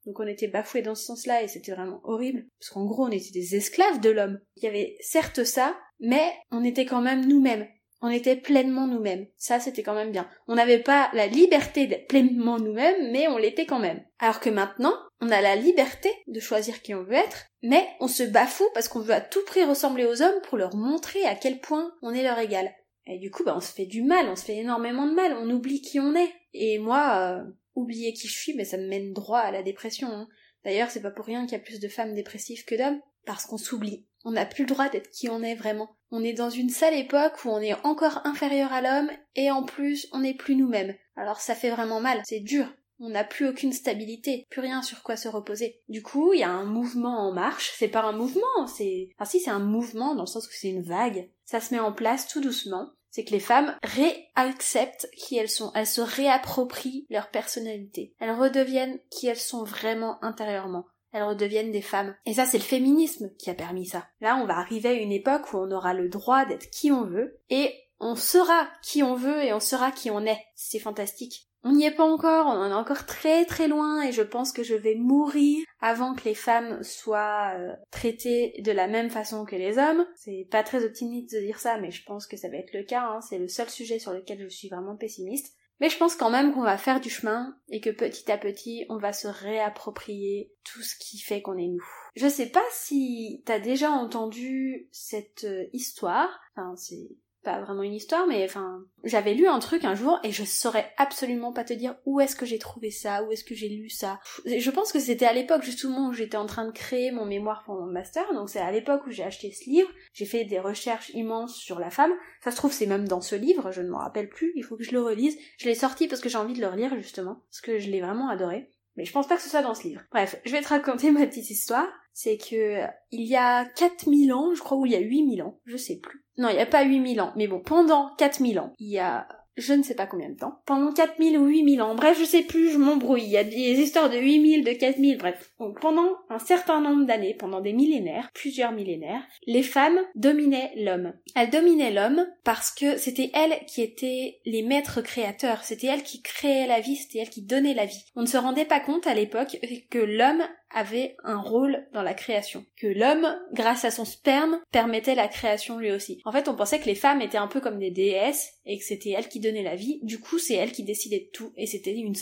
Donc 0.06 0.18
on 0.18 0.26
était 0.26 0.48
bafoué 0.48 0.82
dans 0.82 0.94
ce 0.94 1.04
sens-là 1.04 1.42
et 1.42 1.48
c'était 1.48 1.72
vraiment 1.72 2.00
horrible, 2.04 2.46
parce 2.58 2.70
qu'en 2.70 2.86
gros 2.86 3.06
on 3.06 3.10
était 3.10 3.32
des 3.32 3.56
esclaves 3.56 4.00
de 4.00 4.10
l'homme. 4.10 4.40
Il 4.56 4.64
y 4.64 4.68
avait 4.68 4.96
certes 5.00 5.44
ça, 5.44 5.78
mais 6.00 6.32
on 6.50 6.64
était 6.64 6.86
quand 6.86 7.02
même 7.02 7.26
nous-mêmes. 7.26 7.68
On 8.02 8.08
était 8.08 8.36
pleinement 8.36 8.86
nous-mêmes. 8.86 9.26
Ça, 9.36 9.60
c'était 9.60 9.82
quand 9.82 9.94
même 9.94 10.12
bien. 10.12 10.28
On 10.48 10.54
n'avait 10.54 10.78
pas 10.78 11.10
la 11.12 11.26
liberté 11.26 11.86
d'être 11.86 12.08
pleinement 12.08 12.58
nous-mêmes, 12.58 13.10
mais 13.12 13.28
on 13.28 13.36
l'était 13.36 13.66
quand 13.66 13.78
même. 13.78 14.02
Alors 14.18 14.40
que 14.40 14.48
maintenant, 14.48 14.94
on 15.20 15.30
a 15.30 15.42
la 15.42 15.56
liberté 15.56 16.10
de 16.26 16.40
choisir 16.40 16.80
qui 16.80 16.94
on 16.94 17.02
veut 17.02 17.12
être, 17.12 17.46
mais 17.62 17.86
on 18.00 18.08
se 18.08 18.22
bafoue 18.22 18.68
parce 18.72 18.88
qu'on 18.88 19.00
veut 19.00 19.14
à 19.14 19.20
tout 19.20 19.44
prix 19.44 19.64
ressembler 19.64 20.06
aux 20.06 20.22
hommes 20.22 20.40
pour 20.44 20.56
leur 20.56 20.76
montrer 20.76 21.24
à 21.26 21.34
quel 21.34 21.60
point 21.60 21.92
on 22.00 22.14
est 22.14 22.22
leur 22.22 22.38
égal. 22.38 22.72
Et 23.06 23.18
du 23.18 23.30
coup, 23.30 23.44
bah, 23.44 23.54
on 23.56 23.60
se 23.60 23.72
fait 23.72 23.86
du 23.86 24.02
mal, 24.02 24.28
on 24.28 24.36
se 24.36 24.44
fait 24.44 24.56
énormément 24.56 25.06
de 25.06 25.14
mal, 25.14 25.34
on 25.34 25.50
oublie 25.50 25.82
qui 25.82 26.00
on 26.00 26.14
est. 26.14 26.32
Et 26.54 26.78
moi, 26.78 27.16
euh, 27.16 27.44
oublier 27.74 28.12
qui 28.12 28.28
je 28.28 28.38
suis, 28.38 28.54
mais 28.54 28.64
ça 28.64 28.78
me 28.78 28.88
mène 28.88 29.12
droit 29.12 29.40
à 29.40 29.50
la 29.50 29.62
dépression. 29.62 30.08
Hein. 30.08 30.28
D'ailleurs, 30.64 30.90
c'est 30.90 31.02
pas 31.02 31.10
pour 31.10 31.26
rien 31.26 31.44
qu'il 31.44 31.58
y 31.58 31.60
a 31.60 31.64
plus 31.64 31.80
de 31.80 31.88
femmes 31.88 32.14
dépressives 32.14 32.64
que 32.64 32.74
d'hommes, 32.74 33.00
parce 33.26 33.46
qu'on 33.46 33.58
s'oublie. 33.58 34.06
On 34.24 34.32
n'a 34.32 34.46
plus 34.46 34.64
le 34.64 34.70
droit 34.70 34.88
d'être 34.88 35.10
qui 35.10 35.28
on 35.28 35.42
est 35.42 35.54
vraiment. 35.54 35.90
On 36.10 36.24
est 36.24 36.32
dans 36.32 36.50
une 36.50 36.70
sale 36.70 36.94
époque 36.94 37.44
où 37.44 37.50
on 37.50 37.60
est 37.60 37.74
encore 37.84 38.20
inférieur 38.24 38.72
à 38.72 38.82
l'homme, 38.82 39.10
et 39.36 39.50
en 39.50 39.62
plus, 39.62 40.08
on 40.12 40.20
n'est 40.20 40.34
plus 40.34 40.56
nous-mêmes. 40.56 40.94
Alors 41.16 41.40
ça 41.40 41.54
fait 41.54 41.70
vraiment 41.70 42.00
mal, 42.00 42.20
c'est 42.24 42.40
dur. 42.40 42.66
On 42.98 43.08
n'a 43.08 43.24
plus 43.24 43.48
aucune 43.48 43.72
stabilité, 43.72 44.46
plus 44.50 44.60
rien 44.60 44.82
sur 44.82 45.02
quoi 45.02 45.16
se 45.16 45.28
reposer. 45.28 45.80
Du 45.88 46.02
coup, 46.02 46.34
il 46.34 46.40
y 46.40 46.44
a 46.44 46.50
un 46.50 46.64
mouvement 46.64 47.28
en 47.28 47.32
marche. 47.32 47.72
C'est 47.78 47.88
pas 47.88 48.02
un 48.02 48.12
mouvement, 48.12 48.66
c'est... 48.66 49.08
Enfin 49.16 49.30
si, 49.30 49.40
c'est 49.40 49.50
un 49.50 49.58
mouvement 49.58 50.14
dans 50.14 50.24
le 50.24 50.26
sens 50.26 50.46
où 50.46 50.50
c'est 50.52 50.68
une 50.68 50.82
vague. 50.82 51.30
Ça 51.46 51.60
se 51.60 51.72
met 51.72 51.80
en 51.80 51.92
place 51.92 52.28
tout 52.28 52.42
doucement 52.42 52.90
c'est 53.10 53.24
que 53.24 53.32
les 53.32 53.40
femmes 53.40 53.76
réacceptent 53.82 55.08
qui 55.16 55.36
elles 55.36 55.50
sont, 55.50 55.72
elles 55.74 55.86
se 55.86 56.00
réapproprient 56.00 57.06
leur 57.10 57.30
personnalité, 57.30 58.14
elles 58.20 58.30
redeviennent 58.30 58.98
qui 59.10 59.26
elles 59.26 59.36
sont 59.36 59.64
vraiment 59.64 60.22
intérieurement, 60.22 60.86
elles 61.12 61.22
redeviennent 61.22 61.72
des 61.72 61.82
femmes. 61.82 62.14
Et 62.26 62.34
ça, 62.34 62.46
c'est 62.46 62.58
le 62.58 62.64
féminisme 62.64 63.30
qui 63.38 63.50
a 63.50 63.54
permis 63.54 63.86
ça. 63.86 64.06
Là, 64.20 64.36
on 64.36 64.46
va 64.46 64.58
arriver 64.58 64.90
à 64.90 64.94
une 64.94 65.12
époque 65.12 65.52
où 65.52 65.58
on 65.58 65.70
aura 65.70 65.94
le 65.94 66.08
droit 66.08 66.44
d'être 66.44 66.70
qui 66.70 66.92
on 66.92 67.04
veut, 67.04 67.38
et 67.50 67.74
on 68.00 68.16
sera 68.16 68.68
qui 68.82 69.02
on 69.02 69.14
veut 69.14 69.42
et 69.44 69.52
on 69.52 69.60
sera 69.60 69.92
qui 69.92 70.10
on 70.10 70.24
est. 70.24 70.40
C'est 70.54 70.78
fantastique. 70.78 71.46
On 71.62 71.72
n'y 71.72 71.84
est 71.84 71.94
pas 71.94 72.04
encore, 72.04 72.46
on 72.46 72.58
en 72.58 72.70
est 72.70 72.74
encore 72.74 73.04
très 73.04 73.44
très 73.44 73.68
loin 73.68 74.02
et 74.02 74.12
je 74.12 74.22
pense 74.22 74.50
que 74.50 74.62
je 74.62 74.74
vais 74.74 74.94
mourir 74.94 75.62
avant 75.82 76.14
que 76.14 76.24
les 76.24 76.34
femmes 76.34 76.82
soient 76.82 77.52
euh, 77.54 77.74
traitées 77.90 78.54
de 78.64 78.72
la 78.72 78.88
même 78.88 79.10
façon 79.10 79.44
que 79.44 79.56
les 79.56 79.76
hommes. 79.76 80.06
C'est 80.16 80.48
pas 80.50 80.62
très 80.62 80.86
optimiste 80.86 81.34
de 81.34 81.40
dire 81.40 81.60
ça, 81.60 81.76
mais 81.78 81.90
je 81.90 82.02
pense 82.04 82.26
que 82.26 82.38
ça 82.38 82.48
va 82.48 82.56
être 82.56 82.72
le 82.72 82.82
cas, 82.82 83.02
hein. 83.02 83.20
c'est 83.20 83.38
le 83.38 83.48
seul 83.48 83.68
sujet 83.68 83.98
sur 83.98 84.14
lequel 84.14 84.40
je 84.40 84.48
suis 84.48 84.70
vraiment 84.70 84.96
pessimiste. 84.96 85.54
Mais 85.80 85.88
je 85.88 85.96
pense 85.96 86.14
quand 86.14 86.30
même 86.30 86.52
qu'on 86.52 86.62
va 86.62 86.76
faire 86.76 87.00
du 87.00 87.08
chemin 87.08 87.56
et 87.70 87.80
que 87.80 87.90
petit 87.90 88.30
à 88.30 88.38
petit 88.38 88.84
on 88.88 88.98
va 88.98 89.12
se 89.12 89.28
réapproprier 89.28 90.52
tout 90.62 90.82
ce 90.82 90.94
qui 90.96 91.18
fait 91.18 91.40
qu'on 91.42 91.56
est 91.56 91.68
nous. 91.68 91.84
Je 92.16 92.28
sais 92.28 92.50
pas 92.50 92.64
si 92.70 93.42
t'as 93.46 93.58
déjà 93.58 93.90
entendu 93.90 94.88
cette 94.92 95.44
euh, 95.44 95.66
histoire, 95.72 96.28
enfin 96.54 96.76
c'est 96.76 97.10
pas 97.42 97.60
vraiment 97.60 97.82
une 97.82 97.94
histoire, 97.94 98.26
mais 98.26 98.44
enfin, 98.44 98.82
j'avais 99.04 99.34
lu 99.34 99.46
un 99.46 99.58
truc 99.58 99.84
un 99.84 99.94
jour 99.94 100.18
et 100.24 100.32
je 100.32 100.44
saurais 100.44 100.92
absolument 100.96 101.52
pas 101.52 101.64
te 101.64 101.72
dire 101.72 101.96
où 102.04 102.20
est-ce 102.20 102.36
que 102.36 102.46
j'ai 102.46 102.58
trouvé 102.58 102.90
ça, 102.90 103.22
où 103.24 103.32
est-ce 103.32 103.44
que 103.44 103.54
j'ai 103.54 103.68
lu 103.68 103.88
ça. 103.88 104.20
Je 104.44 104.70
pense 104.70 104.92
que 104.92 105.00
c'était 105.00 105.26
à 105.26 105.32
l'époque 105.32 105.62
justement 105.62 106.08
où 106.08 106.12
j'étais 106.12 106.36
en 106.36 106.46
train 106.46 106.66
de 106.66 106.72
créer 106.72 107.10
mon 107.10 107.24
mémoire 107.24 107.62
pour 107.64 107.76
mon 107.76 107.90
master, 107.90 108.32
donc 108.34 108.50
c'est 108.50 108.60
à 108.60 108.70
l'époque 108.70 109.06
où 109.06 109.10
j'ai 109.10 109.24
acheté 109.24 109.52
ce 109.52 109.68
livre, 109.68 109.88
j'ai 110.12 110.26
fait 110.26 110.44
des 110.44 110.60
recherches 110.60 111.10
immenses 111.14 111.56
sur 111.56 111.78
la 111.78 111.90
femme. 111.90 112.12
Ça 112.44 112.50
se 112.50 112.56
trouve 112.56 112.72
c'est 112.72 112.86
même 112.86 113.08
dans 113.08 113.20
ce 113.20 113.36
livre, 113.36 113.70
je 113.70 113.82
ne 113.82 113.88
m'en 113.88 113.98
rappelle 113.98 114.28
plus, 114.28 114.52
il 114.56 114.64
faut 114.64 114.76
que 114.76 114.84
je 114.84 114.92
le 114.92 115.02
relise. 115.02 115.38
Je 115.58 115.68
l'ai 115.68 115.74
sorti 115.74 116.08
parce 116.08 116.20
que 116.20 116.28
j'ai 116.28 116.38
envie 116.38 116.54
de 116.54 116.60
le 116.60 116.68
relire 116.68 116.94
justement, 116.96 117.42
parce 117.50 117.60
que 117.60 117.78
je 117.78 117.90
l'ai 117.90 118.00
vraiment 118.00 118.28
adoré. 118.28 118.70
Mais 118.96 119.04
je 119.04 119.12
pense 119.12 119.26
pas 119.26 119.36
que 119.36 119.42
ce 119.42 119.48
soit 119.48 119.62
dans 119.62 119.74
ce 119.74 119.84
livre. 119.84 120.02
Bref, 120.10 120.40
je 120.44 120.52
vais 120.52 120.62
te 120.62 120.68
raconter 120.68 121.10
ma 121.12 121.26
petite 121.26 121.50
histoire. 121.50 121.88
C'est 122.12 122.38
que 122.38 122.84
il 123.12 123.22
y 123.22 123.36
a 123.36 123.64
4000 123.64 124.32
ans, 124.32 124.54
je 124.54 124.60
crois, 124.60 124.76
ou 124.76 124.86
il 124.86 124.92
y 124.92 124.96
a 124.96 125.00
8000 125.00 125.42
ans, 125.42 125.60
je 125.64 125.76
sais 125.76 125.96
plus. 125.96 126.24
Non, 126.38 126.48
il 126.48 126.56
n'y 126.56 126.60
a 126.60 126.66
pas 126.66 126.84
8000 126.84 127.20
ans, 127.20 127.32
mais 127.36 127.46
bon, 127.46 127.60
pendant 127.60 128.14
4000 128.16 128.58
ans, 128.58 128.72
il 128.78 128.90
y 128.90 128.98
a 128.98 129.28
je 129.60 129.74
ne 129.74 129.82
sais 129.82 129.94
pas 129.94 130.06
combien 130.06 130.30
de 130.30 130.36
temps, 130.36 130.60
pendant 130.66 130.92
4000 130.92 131.38
ou 131.38 131.46
8000 131.46 131.82
ans, 131.82 131.94
bref, 131.94 132.18
je 132.18 132.24
sais 132.24 132.42
plus, 132.42 132.70
je 132.70 132.78
m'embrouille, 132.78 133.24
il 133.24 133.30
y 133.30 133.36
a 133.36 133.44
des 133.44 133.80
histoires 133.80 134.10
de 134.10 134.18
8000, 134.18 134.64
de 134.64 134.72
4000, 134.72 135.18
bref. 135.18 135.52
Donc 135.60 135.80
pendant 135.80 136.16
un 136.28 136.38
certain 136.38 136.80
nombre 136.80 137.06
d'années, 137.06 137.34
pendant 137.34 137.60
des 137.60 137.72
millénaires, 137.72 138.30
plusieurs 138.34 138.72
millénaires, 138.72 139.22
les 139.46 139.62
femmes 139.62 140.00
dominaient 140.14 140.72
l'homme. 140.76 141.12
Elles 141.36 141.50
dominaient 141.50 141.92
l'homme 141.92 142.26
parce 142.44 142.70
que 142.70 142.96
c'était 142.96 143.30
elles 143.34 143.64
qui 143.66 143.82
étaient 143.82 144.40
les 144.46 144.62
maîtres 144.62 145.02
créateurs, 145.02 145.64
c'était 145.64 145.88
elles 145.88 146.02
qui 146.02 146.22
créaient 146.22 146.66
la 146.66 146.80
vie, 146.80 146.96
c'était 146.96 147.18
elles 147.18 147.30
qui 147.30 147.42
donnaient 147.42 147.74
la 147.74 147.86
vie. 147.86 148.04
On 148.16 148.22
ne 148.22 148.26
se 148.26 148.36
rendait 148.36 148.64
pas 148.64 148.80
compte 148.80 149.06
à 149.06 149.14
l'époque 149.14 149.58
que 149.90 149.98
l'homme 149.98 150.42
avait 150.72 151.16
un 151.24 151.38
rôle 151.38 151.86
dans 151.92 152.02
la 152.02 152.14
création. 152.14 152.64
Que 152.76 152.86
l'homme, 152.86 153.26
grâce 153.52 153.84
à 153.84 153.90
son 153.90 154.04
sperme, 154.04 154.60
permettait 154.72 155.14
la 155.14 155.28
création 155.28 155.78
lui 155.78 155.90
aussi. 155.90 156.20
En 156.24 156.32
fait, 156.32 156.48
on 156.48 156.54
pensait 156.54 156.80
que 156.80 156.86
les 156.86 156.94
femmes 156.94 157.22
étaient 157.22 157.38
un 157.38 157.48
peu 157.48 157.60
comme 157.60 157.78
des 157.78 157.90
déesses 157.90 158.52
et 158.64 158.78
que 158.78 158.84
c'était 158.84 159.10
elles 159.10 159.28
qui 159.28 159.40
donnaient 159.40 159.62
la 159.62 159.76
vie. 159.76 160.00
Du 160.02 160.20
coup, 160.20 160.38
c'est 160.38 160.54
elles 160.54 160.72
qui 160.72 160.84
décidaient 160.84 161.26
de 161.26 161.30
tout 161.32 161.52
et 161.56 161.66
c'était 161.66 161.94
une, 161.94 162.14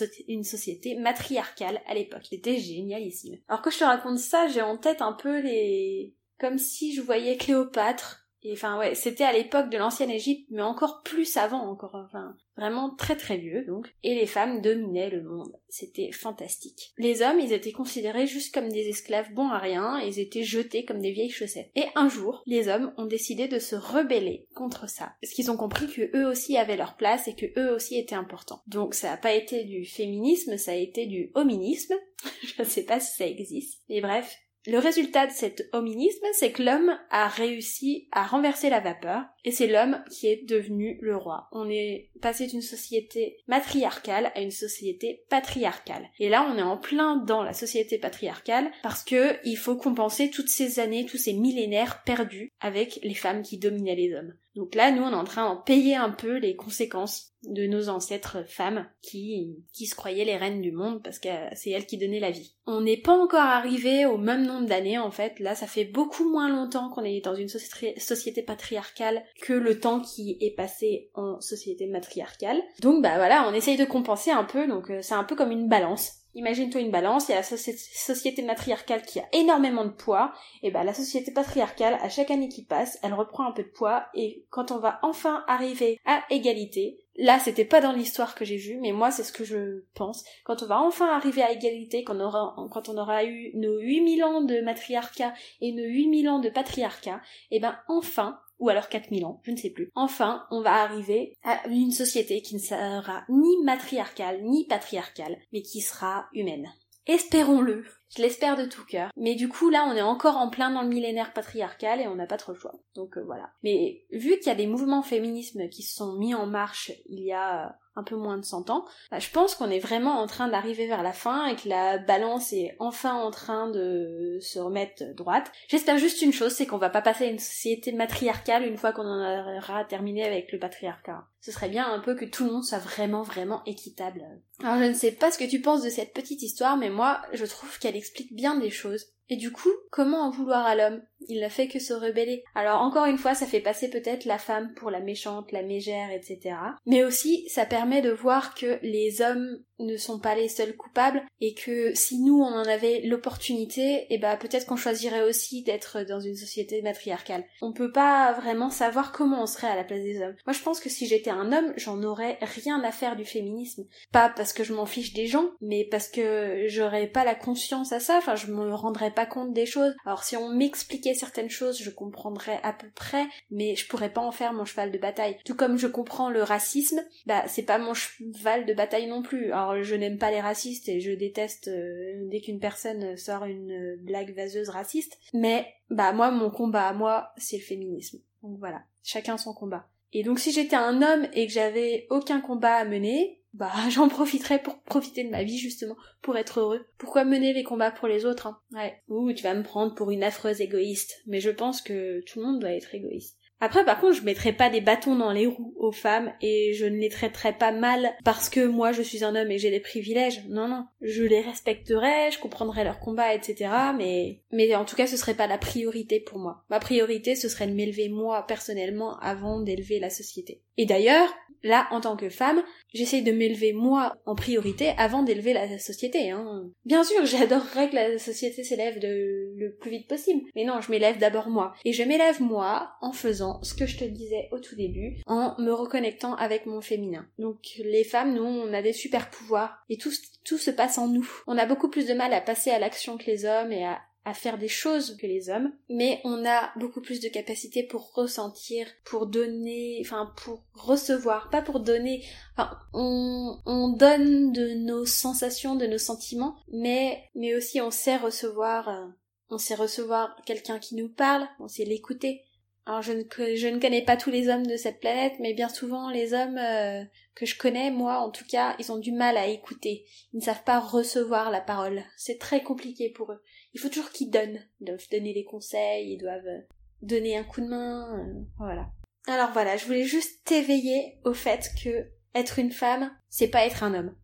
société 0.45 0.95
matriarcale 0.97 1.81
à 1.87 1.95
l'époque. 1.95 2.27
C'était 2.29 2.59
génialissime. 2.59 3.39
Alors 3.49 3.63
que 3.63 3.71
je 3.71 3.79
te 3.79 3.85
raconte 3.85 4.19
ça, 4.19 4.49
j'ai 4.49 4.63
en 4.63 4.77
tête 4.77 5.03
un 5.03 5.13
peu 5.13 5.41
les... 5.41 6.15
comme 6.39 6.59
si 6.59 6.95
je 6.95 7.03
voyais 7.03 7.37
Cléopâtre 7.37 8.28
et 8.43 8.53
enfin 8.53 8.79
ouais, 8.79 8.95
c'était 8.95 9.25
à 9.25 9.33
l'époque 9.33 9.71
de 9.71 9.79
l'ancienne 9.79 10.11
Égypte, 10.11 10.47
mais 10.51 10.63
encore 10.63 11.03
plus 11.03 11.37
avant, 11.37 11.69
encore 11.69 11.95
enfin 11.95 12.37
vraiment 12.57 12.95
très 12.95 13.17
très 13.17 13.37
vieux 13.37 13.65
donc. 13.65 13.95
Et 14.03 14.15
les 14.15 14.27
femmes 14.27 14.61
dominaient 14.61 15.11
le 15.11 15.23
monde. 15.23 15.53
C'était 15.69 16.13
fantastique. 16.13 16.93
Les 16.99 17.23
hommes, 17.23 17.41
ils 17.41 17.53
étaient 17.53 17.73
considérés 17.73 18.27
juste 18.27 18.55
comme 18.55 18.69
des 18.69 18.89
esclaves 18.89 19.33
bons 19.33 19.49
à 19.49 19.59
rien, 19.59 20.01
ils 20.01 20.19
étaient 20.19 20.43
jetés 20.43 20.85
comme 20.85 21.01
des 21.01 21.13
vieilles 21.13 21.31
chaussettes. 21.31 21.71
Et 21.75 21.85
un 21.95 22.09
jour, 22.09 22.43
les 22.47 22.69
hommes 22.69 22.93
ont 22.97 23.07
décidé 23.07 23.49
de 23.49 23.59
se 23.59 23.77
rebeller 23.77 24.47
contre 24.55 24.89
ça, 24.89 25.13
parce 25.21 25.33
qu'ils 25.33 25.51
ont 25.51 25.57
compris 25.57 25.87
que 25.87 26.17
eux 26.17 26.27
aussi 26.27 26.57
avaient 26.57 26.77
leur 26.77 26.97
place 26.97 27.29
et 27.29 27.35
que 27.35 27.47
eux 27.59 27.75
aussi 27.75 27.99
étaient 27.99 28.15
importants. 28.15 28.63
Donc 28.67 28.95
ça 28.95 29.11
n'a 29.11 29.17
pas 29.17 29.35
été 29.35 29.65
du 29.65 29.85
féminisme, 29.85 30.57
ça 30.57 30.73
a 30.73 30.77
été 30.77 31.07
du 31.07 31.31
hominisme. 31.35 31.95
Je 32.43 32.63
sais 32.65 32.85
pas 32.85 33.01
si 33.01 33.17
ça 33.17 33.27
existe. 33.27 33.83
Mais 33.89 34.01
bref, 34.01 34.37
le 34.69 34.79
résultat 34.79 35.27
de 35.27 35.33
cet 35.33 35.67
hominisme, 35.73 36.27
c'est 36.35 36.53
que 36.53 36.63
l'homme 36.63 36.99
a 37.11 37.27
réussi 37.27 38.07
à 38.13 38.27
renverser 38.27 38.69
la 38.69 38.81
vapeur, 38.81 39.25
et 39.49 39.51
c'est 39.51 39.67
l'homme 39.67 40.05
qui 40.11 40.27
est 40.27 40.47
devenu 40.47 40.99
le 41.01 41.17
roi. 41.17 41.49
On 41.53 41.71
est 41.71 42.11
passé 42.21 42.47
d'une 42.47 42.61
société 42.61 43.39
matriarcale 43.47 44.31
à 44.35 44.43
une 44.43 44.51
société 44.51 45.25
patriarcale. 45.31 46.11
Et 46.19 46.29
là, 46.29 46.47
on 46.53 46.59
est 46.59 46.63
en 46.63 46.77
plein 46.77 47.17
dans 47.17 47.43
la 47.43 47.55
société 47.55 47.97
patriarcale, 47.97 48.71
parce 48.83 49.03
que 49.03 49.39
il 49.45 49.57
faut 49.57 49.77
compenser 49.77 50.29
toutes 50.29 50.51
ces 50.51 50.81
années, 50.81 51.07
tous 51.07 51.17
ces 51.17 51.33
millénaires 51.33 52.03
perdus 52.05 52.53
avec 52.61 53.01
les 53.03 53.15
femmes 53.15 53.41
qui 53.41 53.57
dominaient 53.57 53.97
les 53.97 54.15
hommes. 54.15 54.35
Donc 54.59 54.75
là, 54.75 54.91
nous, 54.91 55.03
on 55.03 55.13
est 55.13 55.15
en 55.15 55.25
train 55.25 55.49
d'en 55.49 55.57
payer 55.57 55.95
un 55.95 56.11
peu 56.11 56.37
les 56.37 56.57
conséquences 56.57 57.33
de 57.45 57.67
nos 57.67 57.89
ancêtres 57.89 58.45
femmes 58.49 58.89
qui, 59.03 59.65
qui 59.73 59.87
se 59.87 59.95
croyaient 59.95 60.25
les 60.25 60.37
reines 60.37 60.61
du 60.61 60.73
monde 60.73 61.01
parce 61.03 61.21
que 61.21 61.29
c'est 61.55 61.71
elles 61.71 61.87
qui 61.87 61.97
donnaient 61.97 62.19
la 62.19 62.33
vie. 62.33 62.57
On 62.67 62.81
n'est 62.81 63.01
pas 63.01 63.13
encore 63.13 63.41
arrivé 63.41 64.05
au 64.05 64.19
même 64.19 64.45
nombre 64.45 64.67
d'années, 64.67 64.99
en 64.99 65.13
fait. 65.13 65.39
Là, 65.39 65.55
ça 65.55 65.69
fait 65.69 65.85
beaucoup 65.85 66.29
moins 66.29 66.49
longtemps 66.49 66.89
qu'on 66.91 67.05
est 67.05 67.21
dans 67.21 67.37
une 67.37 67.49
société 67.49 68.43
patriarcale 68.43 69.23
que 69.41 69.53
le 69.53 69.79
temps 69.79 70.01
qui 70.01 70.37
est 70.41 70.55
passé 70.55 71.11
en 71.15 71.41
société 71.41 71.87
matriarcale. 71.87 72.61
Donc, 72.81 73.03
bah 73.03 73.17
voilà, 73.17 73.49
on 73.49 73.55
essaye 73.55 73.77
de 73.77 73.85
compenser 73.85 74.31
un 74.31 74.45
peu, 74.45 74.67
donc 74.67 74.91
euh, 74.91 75.01
c'est 75.01 75.15
un 75.15 75.25
peu 75.25 75.37
comme 75.37 75.53
une 75.53 75.69
balance. 75.69 76.19
Imagine-toi 76.35 76.83
une 76.83 76.91
balance, 76.91 77.29
il 77.29 77.33
y 77.33 77.35
a 77.35 77.39
la 77.39 77.43
société 77.43 78.43
matriarcale 78.43 79.03
qui 79.03 79.19
a 79.19 79.27
énormément 79.33 79.85
de 79.85 79.91
poids, 79.91 80.33
et 80.63 80.71
ben 80.71 80.85
la 80.85 80.95
société 80.95 81.33
patriarcale, 81.33 81.99
à 82.01 82.09
chaque 82.09 82.31
année 82.31 82.49
qui 82.49 82.65
passe, 82.65 82.99
elle 83.03 83.15
reprend 83.15 83.49
un 83.49 83.53
peu 83.53 83.63
de 83.63 83.69
poids, 83.69 84.07
et 84.15 84.45
quand 84.51 84.71
on 84.71 84.79
va 84.79 85.01
enfin 85.03 85.43
arriver 85.49 85.99
à 86.05 86.23
égalité, 86.31 87.01
là 87.17 87.39
c'était 87.39 87.65
pas 87.65 87.81
dans 87.81 87.93
l'histoire 87.93 88.35
que 88.35 88.45
j'ai 88.45 88.59
vu, 88.59 88.79
mais 88.81 88.93
moi 88.93 89.11
c'est 89.11 89.25
ce 89.25 89.33
que 89.33 89.43
je 89.43 89.83
pense, 89.95 90.23
quand 90.45 90.63
on 90.63 90.67
va 90.67 90.81
enfin 90.81 91.09
arriver 91.09 91.43
à 91.43 91.51
égalité, 91.51 92.05
quand 92.05 92.17
on 92.17 92.21
aura, 92.21 92.55
quand 92.71 92.89
on 92.89 92.99
aura 92.99 93.25
eu 93.25 93.51
nos 93.55 93.79
8000 93.79 94.23
ans 94.23 94.41
de 94.43 94.61
matriarcat 94.61 95.33
et 95.61 95.73
nos 95.73 95.83
8000 95.83 96.29
ans 96.29 96.39
de 96.39 96.51
patriarcat, 96.51 97.21
et 97.51 97.59
ben 97.59 97.77
enfin, 97.89 98.39
ou 98.59 98.69
alors 98.69 98.89
4000 98.89 99.25
ans, 99.25 99.41
je 99.45 99.51
ne 99.51 99.57
sais 99.57 99.71
plus. 99.71 99.91
Enfin, 99.95 100.47
on 100.51 100.61
va 100.61 100.83
arriver 100.83 101.37
à 101.43 101.67
une 101.69 101.93
société 101.93 102.43
qui 102.43 102.55
ne 102.55 102.61
sera 102.61 103.25
ni 103.29 103.57
matriarcale 103.65 104.43
ni 104.43 104.67
patriarcale, 104.67 105.39
mais 105.53 105.63
qui 105.63 105.81
sera 105.81 106.27
humaine. 106.33 106.69
Espérons-le. 107.07 107.85
Je 108.15 108.23
l'espère 108.23 108.57
de 108.57 108.65
tout 108.65 108.85
cœur. 108.85 109.11
Mais 109.17 109.35
du 109.35 109.49
coup, 109.49 109.71
là, 109.71 109.87
on 109.89 109.97
est 109.97 110.03
encore 110.03 110.37
en 110.37 110.51
plein 110.51 110.71
dans 110.71 110.83
le 110.83 110.89
millénaire 110.89 111.33
patriarcal 111.33 112.01
et 112.01 112.07
on 112.07 112.15
n'a 112.15 112.27
pas 112.27 112.37
trop 112.37 112.53
le 112.53 112.59
choix. 112.59 112.75
Donc 112.95 113.17
euh, 113.17 113.23
voilà. 113.25 113.51
Mais 113.63 114.05
vu 114.11 114.39
qu'il 114.39 114.47
y 114.47 114.51
a 114.51 114.55
des 114.55 114.67
mouvements 114.67 115.03
féminismes 115.03 115.69
qui 115.69 115.83
se 115.83 115.95
sont 115.95 116.15
mis 116.19 116.35
en 116.35 116.47
marche 116.47 116.93
il 117.09 117.21
y 117.21 117.33
a 117.33 117.79
un 117.99 118.03
peu 118.03 118.17
moins 118.17 118.39
de 118.39 118.45
100 118.45 118.71
ans, 118.71 118.85
bah, 119.11 119.19
je 119.19 119.29
pense 119.31 119.55
qu'on 119.55 119.71
est 119.71 119.79
vraiment 119.79 120.21
en 120.21 120.27
train 120.27 120.49
d'arriver 120.49 120.87
vers 120.87 121.03
la 121.03 121.13
fin 121.13 121.47
et 121.47 121.57
que 121.57 121.69
la 121.69 121.99
balance 121.99 122.53
est 122.53 122.77
enfin 122.79 123.15
en 123.15 123.31
train 123.31 123.69
de 123.69 124.39
se 124.41 124.59
remettre 124.59 125.03
droite. 125.15 125.51
J'espère 125.69 125.99
juste 125.99 126.23
une 126.23 126.33
chose, 126.33 126.53
c'est 126.53 126.67
qu'on 126.67 126.79
va 126.79 126.91
pas 126.91 127.03
passer 127.03 127.25
à 127.25 127.31
une 127.31 127.39
société 127.39 127.93
matriarcale 127.93 128.65
une 128.65 128.77
fois 128.77 128.93
qu'on 128.93 129.07
en 129.07 129.59
aura 129.59 129.85
terminé 129.85 130.25
avec 130.25 130.53
le 130.53 130.59
patriarcat. 130.59 131.27
Ce 131.41 131.53
serait 131.53 131.69
bien 131.69 131.91
un 131.91 132.01
peu 132.01 132.15
que 132.15 132.25
tout 132.25 132.45
le 132.45 132.53
monde 132.53 132.65
soit 132.65 132.79
vraiment 132.79 133.23
vraiment 133.23 133.63
équitable. 133.65 134.25
Alors 134.63 134.79
je 134.79 134.89
ne 134.89 134.95
sais 134.95 135.13
pas 135.13 135.31
ce 135.31 135.39
que 135.39 135.49
tu 135.49 135.61
penses 135.61 135.83
de 135.83 135.91
cette 135.91 136.13
petite 136.13 136.43
histoire, 136.43 136.77
mais 136.77 136.91
moi 136.91 137.21
je 137.33 137.45
trouve 137.45 137.79
qu'elle 137.79 137.97
explique 137.97 138.35
bien 138.35 138.57
des 138.59 138.71
choses 138.71 139.07
Et 139.31 139.37
du 139.37 139.53
coup, 139.53 139.71
comment 139.91 140.23
en 140.23 140.31
vouloir 140.31 140.65
à 140.67 140.75
l'homme? 140.75 141.03
Il 141.29 141.41
n'a 141.41 141.51
fait 141.51 141.69
que 141.69 141.79
se 141.79 141.93
rebeller. 141.93 142.43
Alors 142.55 142.81
encore 142.81 143.05
une 143.05 143.19
fois, 143.19 143.35
ça 143.35 143.47
fait 143.47 143.61
passer 143.61 143.91
peut-être 143.91 144.25
la 144.25 144.39
femme 144.39 144.73
pour 144.75 144.91
la 144.91 145.01
méchante, 145.01 145.53
la 145.53 145.63
mégère, 145.63 146.11
etc. 146.11 146.57
Mais 146.87 147.05
aussi, 147.05 147.49
ça 147.49 147.67
permet 147.67 148.01
de 148.01 148.11
voir 148.11 148.55
que 148.55 148.79
les 148.83 149.21
hommes 149.21 149.63
ne 149.79 149.97
sont 149.97 150.19
pas 150.19 150.35
les 150.35 150.49
seuls 150.49 150.77
coupables 150.77 151.23
et 151.41 151.55
que 151.55 151.95
si 151.95 152.19
nous 152.21 152.41
on 152.41 152.53
en 152.53 152.65
avait 152.65 153.03
l'opportunité, 153.05 153.83
et 153.83 154.07
eh 154.11 154.19
ben 154.19 154.37
peut-être 154.37 154.67
qu'on 154.67 154.77
choisirait 154.77 155.23
aussi 155.23 155.63
d'être 155.63 156.03
dans 156.03 156.21
une 156.21 156.37
société 156.37 156.83
matriarcale. 156.83 157.45
On 157.63 157.73
peut 157.73 157.93
pas 157.93 158.33
vraiment 158.33 158.71
savoir 158.71 159.13
comment 159.13 159.43
on 159.43 159.47
serait 159.47 159.69
à 159.69 159.77
la 159.77 159.85
place 159.85 160.03
des 160.03 160.21
hommes. 160.21 160.35
Moi 160.47 160.53
je 160.53 160.63
pense 160.63 160.81
que 160.81 160.89
si 160.89 161.07
j'étais 161.07 161.31
un 161.31 161.53
homme, 161.53 161.73
j'en 161.77 162.03
aurais 162.03 162.39
rien 162.41 162.83
à 162.83 162.93
faire 162.93 163.17
du 163.17 163.25
féminisme. 163.25 163.87
Pas 164.13 164.29
parce 164.29 164.53
que 164.53 164.65
je 164.65 164.75
m'en 164.75 164.87
fiche 164.87 165.13
des 165.13 165.27
gens, 165.27 165.51
mais 165.61 165.85
parce 165.85 166.09
que 166.09 166.65
j'aurais 166.67 167.07
pas 167.07 167.25
la 167.25 167.35
conscience 167.35 167.93
à 167.93 168.01
ça, 168.01 168.19
enfin 168.19 168.37
je 168.37 168.49
me 168.49 168.75
rendrais 168.75 169.13
pas 169.13 169.27
compte 169.27 169.53
des 169.53 169.67
choses. 169.67 169.95
Alors 170.05 170.25
si 170.25 170.37
on 170.37 170.49
m'expliquait 170.49 171.15
certaines 171.15 171.51
choses, 171.51 171.81
je 171.81 171.91
comprendrais 171.91 172.61
à 172.63 172.73
peu 172.73 172.89
près, 172.95 173.27
mais 173.51 173.77
je 173.77 173.87
pourrais 173.87 174.13
pas 174.13 174.21
en 174.21 174.33
faire 174.33 174.53
mon 174.53 174.65
cheval 174.65 174.91
de 174.91 174.99
bataille. 174.99 175.37
Tout 175.45 175.55
comme 175.55 175.79
je 175.79 175.87
comprends 175.87 176.31
le 176.31 176.43
racisme, 176.43 177.01
bah 177.27 177.45
c'est 177.47 177.63
pas 177.63 177.79
mon 177.79 177.95
cheval 177.95 178.67
de 178.67 178.75
bataille 178.75 179.07
non 179.07 179.23
plus. 179.23 179.53
Je 179.81 179.95
n'aime 179.95 180.19
pas 180.19 180.31
les 180.31 180.41
racistes 180.41 180.89
et 180.89 181.01
je 181.01 181.13
déteste 181.13 181.69
euh, 181.69 182.29
dès 182.31 182.41
qu'une 182.41 182.61
personne 182.61 183.17
sort 183.17 183.45
une 183.45 183.97
blague 184.01 184.35
vaseuse 184.35 184.69
raciste, 184.69 185.19
mais 185.33 185.67
bah 185.91 186.13
moi 186.13 186.31
mon 186.31 186.51
combat 186.51 186.89
à 186.89 186.93
moi 186.93 187.33
c'est 187.37 187.59
le 187.59 187.63
féminisme. 187.63 188.21
Donc 188.43 188.59
voilà, 188.59 188.83
chacun 189.03 189.37
son 189.37 189.55
combat. 189.55 189.89
Et 190.13 190.23
donc 190.23 190.39
si 190.39 190.53
j'étais 190.53 190.77
un 190.77 191.03
homme 191.03 191.27
et 191.33 191.47
que 191.47 191.53
j'avais 191.53 192.07
aucun 192.11 192.41
combat 192.41 192.75
à 192.75 192.85
mener, 192.85 193.43
bah 193.55 193.73
j'en 193.91 194.09
profiterais 194.09 194.63
pour 194.63 194.81
profiter 194.83 195.25
de 195.25 195.31
ma 195.31 195.43
vie 195.43 195.59
justement, 195.59 195.97
pour 196.23 196.37
être 196.37 196.61
heureux. 196.61 196.87
Pourquoi 196.99 197.25
mener 197.25 197.53
les 197.53 197.65
combats 197.65 197.91
pour 197.91 198.09
les 198.09 198.25
autres 198.25 198.47
hein? 198.47 198.59
Ouais. 198.73 199.03
Ouh, 199.09 199.33
tu 199.33 199.43
vas 199.43 199.55
me 199.55 199.63
prendre 199.63 199.95
pour 199.95 200.11
une 200.11 200.23
affreuse 200.23 200.61
égoïste, 200.61 201.23
mais 201.27 201.41
je 201.41 201.51
pense 201.51 201.83
que 201.83 202.21
tout 202.27 202.41
le 202.41 202.47
monde 202.47 202.61
doit 202.61 202.73
être 202.73 202.95
égoïste. 202.95 203.39
Après, 203.61 203.85
par 203.85 204.01
contre, 204.01 204.15
je 204.15 204.23
mettrais 204.23 204.53
pas 204.53 204.71
des 204.71 204.81
bâtons 204.81 205.17
dans 205.17 205.33
les 205.33 205.47
roues 205.47 205.75
aux 205.77 205.93
femmes 205.93 206.33
et 206.41 206.75
je 206.75 206.87
ne 206.87 206.97
les 206.97 207.09
traiterais 207.09 207.53
pas 207.53 207.73
mal 207.73 208.13
parce 208.25 208.49
que 208.49 208.65
moi 208.65 208.93
je 208.93 209.03
suis 209.03 209.25
un 209.25 209.35
homme 209.35 209.51
et 209.51 209.59
j'ai 209.59 209.71
des 209.71 209.81
privilèges. 209.81 210.45
Non, 210.49 210.69
non. 210.69 210.87
Je 211.01 211.25
les 211.25 211.41
respecterais, 211.41 212.31
je 212.31 212.39
comprendrais 212.39 212.85
leurs 212.85 213.01
combats, 213.01 213.35
etc. 213.35 213.71
Mais, 213.97 214.41
mais 214.53 214.75
en 214.75 214.85
tout 214.85 214.97
cas, 214.97 215.07
ce 215.07 215.17
serait 215.17 215.35
pas 215.35 215.47
la 215.47 215.59
priorité 215.59 216.21
pour 216.21 216.39
moi. 216.39 216.65
Ma 216.71 216.79
priorité, 216.79 217.35
ce 217.35 217.49
serait 217.49 217.67
de 217.67 217.75
m'élever 217.75 218.09
moi 218.09 218.47
personnellement 218.47 219.19
avant 219.19 219.61
d'élever 219.61 219.99
la 219.99 220.11
société. 220.11 220.63
Et 220.77 220.87
d'ailleurs, 220.87 221.29
là, 221.63 221.89
en 221.91 222.01
tant 222.01 222.17
que 222.17 222.29
femme, 222.29 222.63
j'essaye 222.95 223.23
de 223.23 223.33
m'élever 223.33 223.73
moi 223.73 224.17
en 224.27 224.35
priorité 224.35 224.93
avant 224.99 225.23
d'élever 225.23 225.53
la 225.53 225.79
société. 225.79 226.31
Hein. 226.31 226.71
Bien 226.85 227.05
sûr, 227.05 227.25
j'adorerais 227.25 227.91
que 227.91 227.95
la 227.95 228.19
société 228.19 228.65
s'élève 228.65 228.99
le 229.03 229.71
plus 229.81 229.91
vite 229.91 230.09
possible, 230.09 230.43
mais 230.55 230.65
non, 230.65 230.81
je 230.81 230.91
m'élève 230.91 231.19
d'abord 231.19 231.49
moi. 231.49 231.75
Et 231.85 231.93
je 231.93 232.03
m'élève 232.03 232.41
moi 232.43 232.93
en 233.01 233.13
faisant 233.13 233.63
ce 233.63 233.75
que 233.75 233.87
je 233.87 233.99
te 233.99 234.05
disais 234.05 234.49
au 234.53 234.59
tout 234.59 234.77
début, 234.77 235.17
en 235.27 235.55
me 235.59 235.73
reconnectant 235.73 236.35
avec 236.35 236.67
mon 236.67 236.81
féminin. 236.81 237.27
Donc 237.39 237.59
les 237.79 238.05
femmes, 238.05 238.35
nous, 238.35 238.45
on 238.45 238.73
a 238.73 238.83
des 238.83 238.93
super 238.93 239.31
pouvoirs 239.31 239.85
et 239.89 239.97
tout, 239.97 240.11
tout 240.45 240.59
se 240.59 240.71
passe 240.71 240.99
en 240.99 241.09
nous. 241.09 241.29
On 241.47 241.59
a 241.59 241.67
beaucoup 241.67 241.89
plus 241.89 242.07
de 242.07 242.15
mal 242.15 242.33
à 242.33 242.41
passer 242.41 242.71
à 242.71 242.79
l'action 242.79 243.19
que 243.19 243.27
les 243.27 243.45
hommes 243.45 243.73
et 243.73 243.85
à 243.85 244.01
à 244.29 244.35
faire 244.35 244.59
des 244.59 244.69
choses 244.69 245.17
que 245.17 245.27
les 245.27 245.49
hommes, 245.49 245.73
mais 245.89 246.21
on 246.25 246.45
a 246.45 246.71
beaucoup 246.77 247.01
plus 247.01 247.21
de 247.21 247.29
capacité 247.29 247.83
pour 247.83 248.13
ressentir, 248.13 248.87
pour 249.05 249.27
donner, 249.27 249.99
enfin 250.05 250.33
pour 250.37 250.63
recevoir, 250.75 251.49
pas 251.49 251.63
pour 251.63 251.81
donner, 251.81 252.25
enfin 252.53 252.79
on, 252.93 253.59
on 253.65 253.89
donne 253.89 254.53
de 254.53 254.75
nos 254.75 255.07
sensations, 255.07 255.77
de 255.77 255.87
nos 255.87 255.99
sentiments, 255.99 256.57
mais, 256.71 257.25
mais 257.35 257.57
aussi 257.57 257.81
on 257.81 257.91
sait 257.91 258.19
recevoir, 258.19 258.89
euh, 258.91 259.07
on 259.49 259.59
sait 259.59 259.75
recevoir 259.75 260.37
quelqu'un 260.45 260.79
qui 260.79 260.95
nous 260.95 261.09
parle, 261.09 261.49
on 261.59 261.69
sait 261.69 261.87
l'écouter, 261.87 262.45
alors 262.89 263.03
je 263.03 263.13
ne, 263.13 263.79
connais 263.79 264.01
pas 264.01 264.17
tous 264.17 264.31
les 264.31 264.49
hommes 264.49 264.67
de 264.67 264.79
cette 264.79 264.99
planète, 264.99 265.35
mais 265.41 265.53
bien 265.53 265.69
souvent 265.69 266.09
les 266.09 266.33
hommes 266.33 266.57
euh, 266.57 267.05
que 267.35 267.45
je 267.45 267.59
connais, 267.59 267.91
moi 267.91 268.21
en 268.21 268.31
tout 268.31 268.47
cas, 268.47 268.75
ils 268.79 268.91
ont 268.91 268.97
du 268.97 269.13
mal 269.13 269.37
à 269.37 269.47
écouter. 269.47 270.07
Ils 270.33 270.39
ne 270.39 270.43
savent 270.43 270.65
pas 270.65 270.81
recevoir 270.81 271.51
la 271.51 271.61
parole. 271.61 272.03
C'est 272.17 272.39
très 272.39 272.63
compliqué 272.63 273.11
pour 273.11 273.31
eux. 273.31 273.43
Il 273.75 273.81
faut 273.81 273.91
toujours 273.91 274.11
qu'ils 274.11 274.31
donnent. 274.31 274.65
Ils 274.81 274.87
doivent 274.87 275.07
donner 275.11 275.35
des 275.35 275.45
conseils, 275.45 276.15
ils 276.15 276.17
doivent 276.17 276.47
euh, 276.47 276.61
donner 277.03 277.37
un 277.37 277.45
coup 277.45 277.61
de 277.61 277.67
main, 277.67 278.21
euh, 278.21 278.41
voilà. 278.57 278.89
Alors 279.27 279.51
voilà, 279.53 279.77
je 279.77 279.85
voulais 279.85 280.05
juste 280.05 280.47
t'éveiller 280.47 281.19
au 281.27 281.35
fait 281.35 281.71
que 281.85 282.09
être 282.35 282.59
une 282.59 282.73
femme, 282.73 283.15
c'est 283.29 283.49
pas 283.49 283.67
être 283.67 283.83
un 283.83 283.93
homme. 283.93 284.17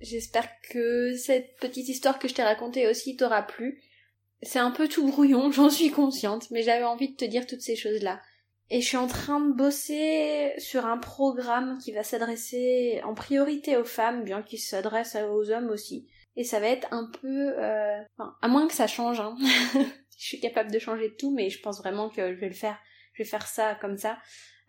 J'espère 0.00 0.48
que 0.70 1.16
cette 1.16 1.56
petite 1.56 1.88
histoire 1.88 2.20
que 2.20 2.28
je 2.28 2.34
t'ai 2.34 2.44
racontée 2.44 2.86
aussi 2.86 3.16
t'aura 3.16 3.42
plu. 3.42 3.82
C'est 4.42 4.58
un 4.58 4.70
peu 4.70 4.88
tout 4.88 5.06
brouillon, 5.06 5.50
j'en 5.52 5.70
suis 5.70 5.90
consciente, 5.90 6.50
mais 6.50 6.62
j'avais 6.62 6.84
envie 6.84 7.10
de 7.10 7.16
te 7.16 7.24
dire 7.24 7.46
toutes 7.46 7.62
ces 7.62 7.76
choses-là. 7.76 8.20
Et 8.70 8.80
je 8.80 8.86
suis 8.86 8.96
en 8.96 9.06
train 9.06 9.40
de 9.40 9.52
bosser 9.52 10.54
sur 10.56 10.86
un 10.86 10.96
programme 10.96 11.78
qui 11.78 11.92
va 11.92 12.02
s'adresser 12.02 13.02
en 13.04 13.14
priorité 13.14 13.76
aux 13.76 13.84
femmes, 13.84 14.24
bien 14.24 14.42
qu'il 14.42 14.60
s'adresse 14.60 15.16
aux 15.16 15.50
hommes 15.50 15.68
aussi. 15.68 16.08
Et 16.36 16.44
ça 16.44 16.58
va 16.58 16.68
être 16.68 16.88
un 16.90 17.10
peu... 17.20 17.52
Euh... 17.58 18.00
À 18.40 18.48
moins 18.48 18.66
que 18.66 18.72
ça 18.72 18.86
change, 18.86 19.20
hein. 19.20 19.36
je 20.18 20.26
suis 20.26 20.40
capable 20.40 20.70
de 20.70 20.78
changer 20.78 21.14
tout, 21.14 21.34
mais 21.34 21.50
je 21.50 21.60
pense 21.60 21.80
vraiment 21.80 22.08
que 22.08 22.34
je 22.34 22.40
vais 22.40 22.48
le 22.48 22.54
faire. 22.54 22.78
Je 23.12 23.22
vais 23.22 23.28
faire 23.28 23.46
ça 23.46 23.74
comme 23.74 23.98
ça. 23.98 24.16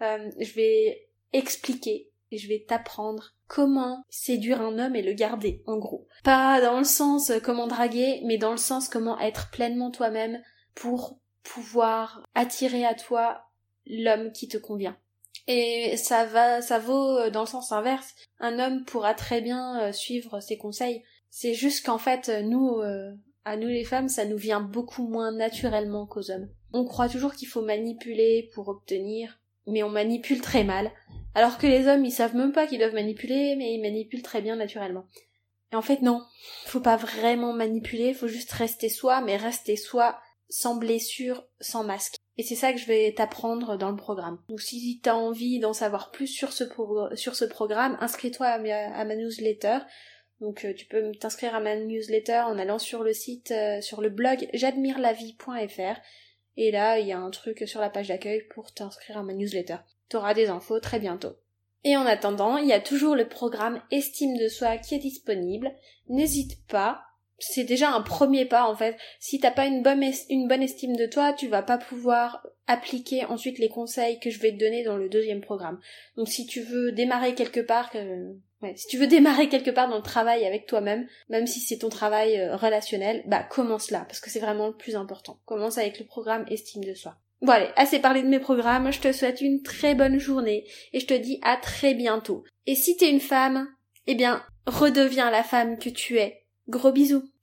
Euh, 0.02 0.30
je 0.38 0.54
vais 0.54 1.08
expliquer 1.32 2.12
et 2.32 2.38
je 2.38 2.50
vais 2.50 2.66
t'apprendre 2.68 3.36
comment 3.54 4.04
séduire 4.10 4.62
un 4.62 4.80
homme 4.80 4.96
et 4.96 5.04
le 5.04 5.14
garder, 5.14 5.62
en 5.68 5.78
gros. 5.78 6.08
Pas 6.24 6.60
dans 6.60 6.80
le 6.80 6.84
sens 6.84 7.30
euh, 7.30 7.40
comment 7.40 7.68
draguer, 7.68 8.22
mais 8.26 8.40
dans 8.40 8.50
le 8.50 8.58
sens 8.58 8.90
comment 8.90 9.20
être 9.20 9.52
pleinement 9.52 9.92
toi-même 9.92 10.42
pour 10.74 11.20
pouvoir 11.44 12.28
attirer 12.34 12.84
à 12.84 12.96
toi 12.96 13.44
l'homme 13.86 14.32
qui 14.32 14.48
te 14.48 14.58
convient. 14.58 14.98
Et 15.46 15.98
ça 15.98 16.26
va, 16.26 16.64
ça 16.64 16.80
vaut 16.80 17.18
euh, 17.20 17.30
dans 17.30 17.42
le 17.42 17.48
sens 17.48 17.72
inverse. 17.72 18.16
Un 18.40 18.58
homme 18.58 18.86
pourra 18.86 19.14
très 19.14 19.40
bien 19.40 19.80
euh, 19.82 19.92
suivre 19.92 20.40
ses 20.40 20.58
conseils. 20.58 21.04
C'est 21.30 21.54
juste 21.54 21.86
qu'en 21.86 22.00
fait, 22.00 22.30
nous, 22.30 22.80
à 23.44 23.58
nous 23.58 23.68
les 23.68 23.84
femmes, 23.84 24.08
ça 24.08 24.26
nous 24.26 24.38
vient 24.38 24.62
beaucoup 24.62 25.08
moins 25.08 25.32
naturellement 25.32 26.06
qu'aux 26.06 26.30
hommes. 26.30 26.48
On 26.74 26.86
croit 26.86 27.10
toujours 27.10 27.34
qu'il 27.34 27.48
faut 27.48 27.64
manipuler 27.64 28.52
pour 28.54 28.68
obtenir, 28.68 29.40
mais 29.66 29.82
on 29.82 29.90
manipule 29.90 30.42
très 30.42 30.64
mal. 30.64 30.92
Alors 31.36 31.58
que 31.58 31.68
les 31.68 31.88
hommes, 31.88 32.06
ils 32.06 32.12
savent 32.12 32.36
même 32.36 32.52
pas 32.52 32.68
qu'ils 32.68 32.80
doivent 32.80 32.94
manipuler, 32.94 33.56
mais 33.56 33.74
ils 33.74 33.82
manipulent 33.82 34.22
très 34.22 34.42
bien 34.42 34.56
naturellement. 34.56 35.06
Et 35.72 35.76
en 35.76 35.82
fait, 35.82 36.02
non. 36.02 36.22
Faut 36.66 36.80
pas 36.80 36.98
vraiment 36.98 37.54
manipuler, 37.54 38.14
faut 38.14 38.28
juste 38.28 38.52
rester 38.52 38.90
soi, 38.90 39.22
mais 39.22 39.38
rester 39.38 39.76
soi 39.76 40.20
sans 40.50 40.76
blessure, 40.76 41.48
sans 41.60 41.84
masque. 41.84 42.16
Et 42.38 42.44
c'est 42.44 42.56
ça 42.56 42.74
que 42.74 42.80
je 42.80 42.86
vais 42.86 43.12
t'apprendre 43.14 43.76
dans 43.78 43.90
le 43.90 43.96
programme. 43.96 44.40
Donc 44.50 44.62
si 44.62 45.00
t'as 45.02 45.16
envie 45.16 45.60
d'en 45.60 45.74
savoir 45.74 46.12
plus 46.12 46.28
sur 46.28 46.54
ce, 46.54 46.64
programme, 46.64 47.98
inscris-toi 48.02 48.48
à, 48.48 49.06
ma 49.06 49.16
newsletter. 49.16 49.80
Donc 50.40 50.66
euh, 50.66 50.74
tu 50.74 50.86
peux 50.86 51.12
t'inscrire 51.20 51.56
à 51.56 51.60
ma 51.60 51.76
newsletter 51.76 52.42
en 52.46 52.60
allant 52.60 52.80
sur 52.80 53.04
le 53.04 53.14
site, 53.14 53.52
euh, 53.52 53.82
sur 53.82 54.02
le 54.02 54.10
blog 54.10 54.48
j'admirelavie.fr. 54.54 56.00
Et 56.58 56.70
là, 56.70 57.00
il 57.00 57.08
y 57.08 57.12
a 57.12 57.20
un 57.20 57.32
truc 57.32 57.64
sur 57.68 57.82
la 57.82 57.90
page 57.90 58.10
d'accueil 58.10 58.44
pour 58.54 58.74
t'inscrire 58.74 59.18
à 59.18 59.24
ma 59.24 59.34
newsletter. 59.34 59.78
T'auras 60.10 60.34
des 60.34 60.50
infos 60.50 60.80
très 60.80 61.00
bientôt. 61.00 61.36
Et 61.84 61.98
en 61.98 62.06
attendant, 62.06 62.58
il 62.58 62.68
y 62.68 62.74
a 62.74 62.80
toujours 62.80 63.16
le 63.16 63.28
programme 63.28 63.82
Estime 63.92 64.38
de 64.38 64.48
soi 64.48 64.78
qui 64.78 64.96
est 64.96 65.00
disponible. 65.00 65.72
N'hésite 66.08 66.66
pas. 66.68 67.02
C'est 67.40 67.66
déjà 67.66 67.92
un 67.92 68.02
premier 68.02 68.46
pas 68.46 68.70
en 68.70 68.76
fait. 68.76 68.96
Si 69.20 69.40
t'as 69.40 69.52
pas 69.52 69.66
une 69.66 69.84
bonne, 69.84 70.04
estime 70.04 70.96
de 70.96 71.08
toi, 71.08 71.34
tu 71.34 71.48
vas 71.50 71.62
pas 71.62 71.78
pouvoir 71.78 72.46
appliquer 72.68 73.26
ensuite 73.26 73.60
les 73.60 73.68
conseils 73.68 74.20
que 74.20 74.30
je 74.30 74.40
vais 74.40 74.54
te 74.54 74.58
donner 74.58 74.84
dans 74.84 74.96
le 74.96 75.10
deuxième 75.10 75.42
programme. 75.42 75.80
Donc 76.16 76.30
si 76.30 76.46
tu 76.46 76.62
veux 76.62 76.94
démarrer 76.94 77.36
quelque 77.36 77.60
part, 77.60 77.92
euh, 77.96 78.32
si 78.76 78.88
tu 78.88 78.98
veux 78.98 79.08
démarrer 79.08 79.50
quelque 79.50 79.72
part 79.72 79.90
dans 79.90 79.98
le 79.98 80.04
travail 80.04 80.46
avec 80.46 80.68
toi-même, 80.68 81.06
même 81.28 81.48
si 81.48 81.60
c'est 81.60 81.80
ton 81.80 81.90
travail 81.90 82.40
euh, 82.40 82.56
relationnel, 82.56 83.24
bah 83.26 83.44
commence 83.44 83.92
là, 83.92 84.06
parce 84.08 84.22
que 84.22 84.30
c'est 84.30 84.40
vraiment 84.40 84.68
le 84.68 84.78
plus 84.78 84.96
important. 84.96 85.42
Commence 85.46 85.78
avec 85.78 86.00
le 86.00 86.06
programme 86.06 86.46
Estime 86.50 86.86
de 86.86 86.94
soi. 86.94 87.18
Bon 87.44 87.52
allez, 87.52 87.68
assez 87.76 88.00
parlé 88.00 88.24
de 88.24 88.30
mes 88.30 88.40
programmes, 88.40 88.94
je 88.94 89.02
te 89.02 89.12
souhaite 89.12 89.42
une 89.42 89.64
très 89.64 89.96
bonne 89.96 90.18
journée 90.18 90.66
et 90.94 91.02
je 91.02 91.06
te 91.06 91.14
dis 91.14 91.40
à 91.42 91.58
très 91.58 91.94
bientôt. 91.94 92.46
Et 92.68 92.74
si 92.74 92.96
t'es 92.96 93.12
une 93.12 93.20
femme, 93.20 93.68
eh 94.08 94.16
bien, 94.16 94.42
redeviens 94.66 95.30
la 95.30 95.44
femme 95.44 95.78
que 95.78 95.90
tu 95.90 96.20
es. 96.20 96.46
Gros 96.70 96.94
bisous 96.94 97.26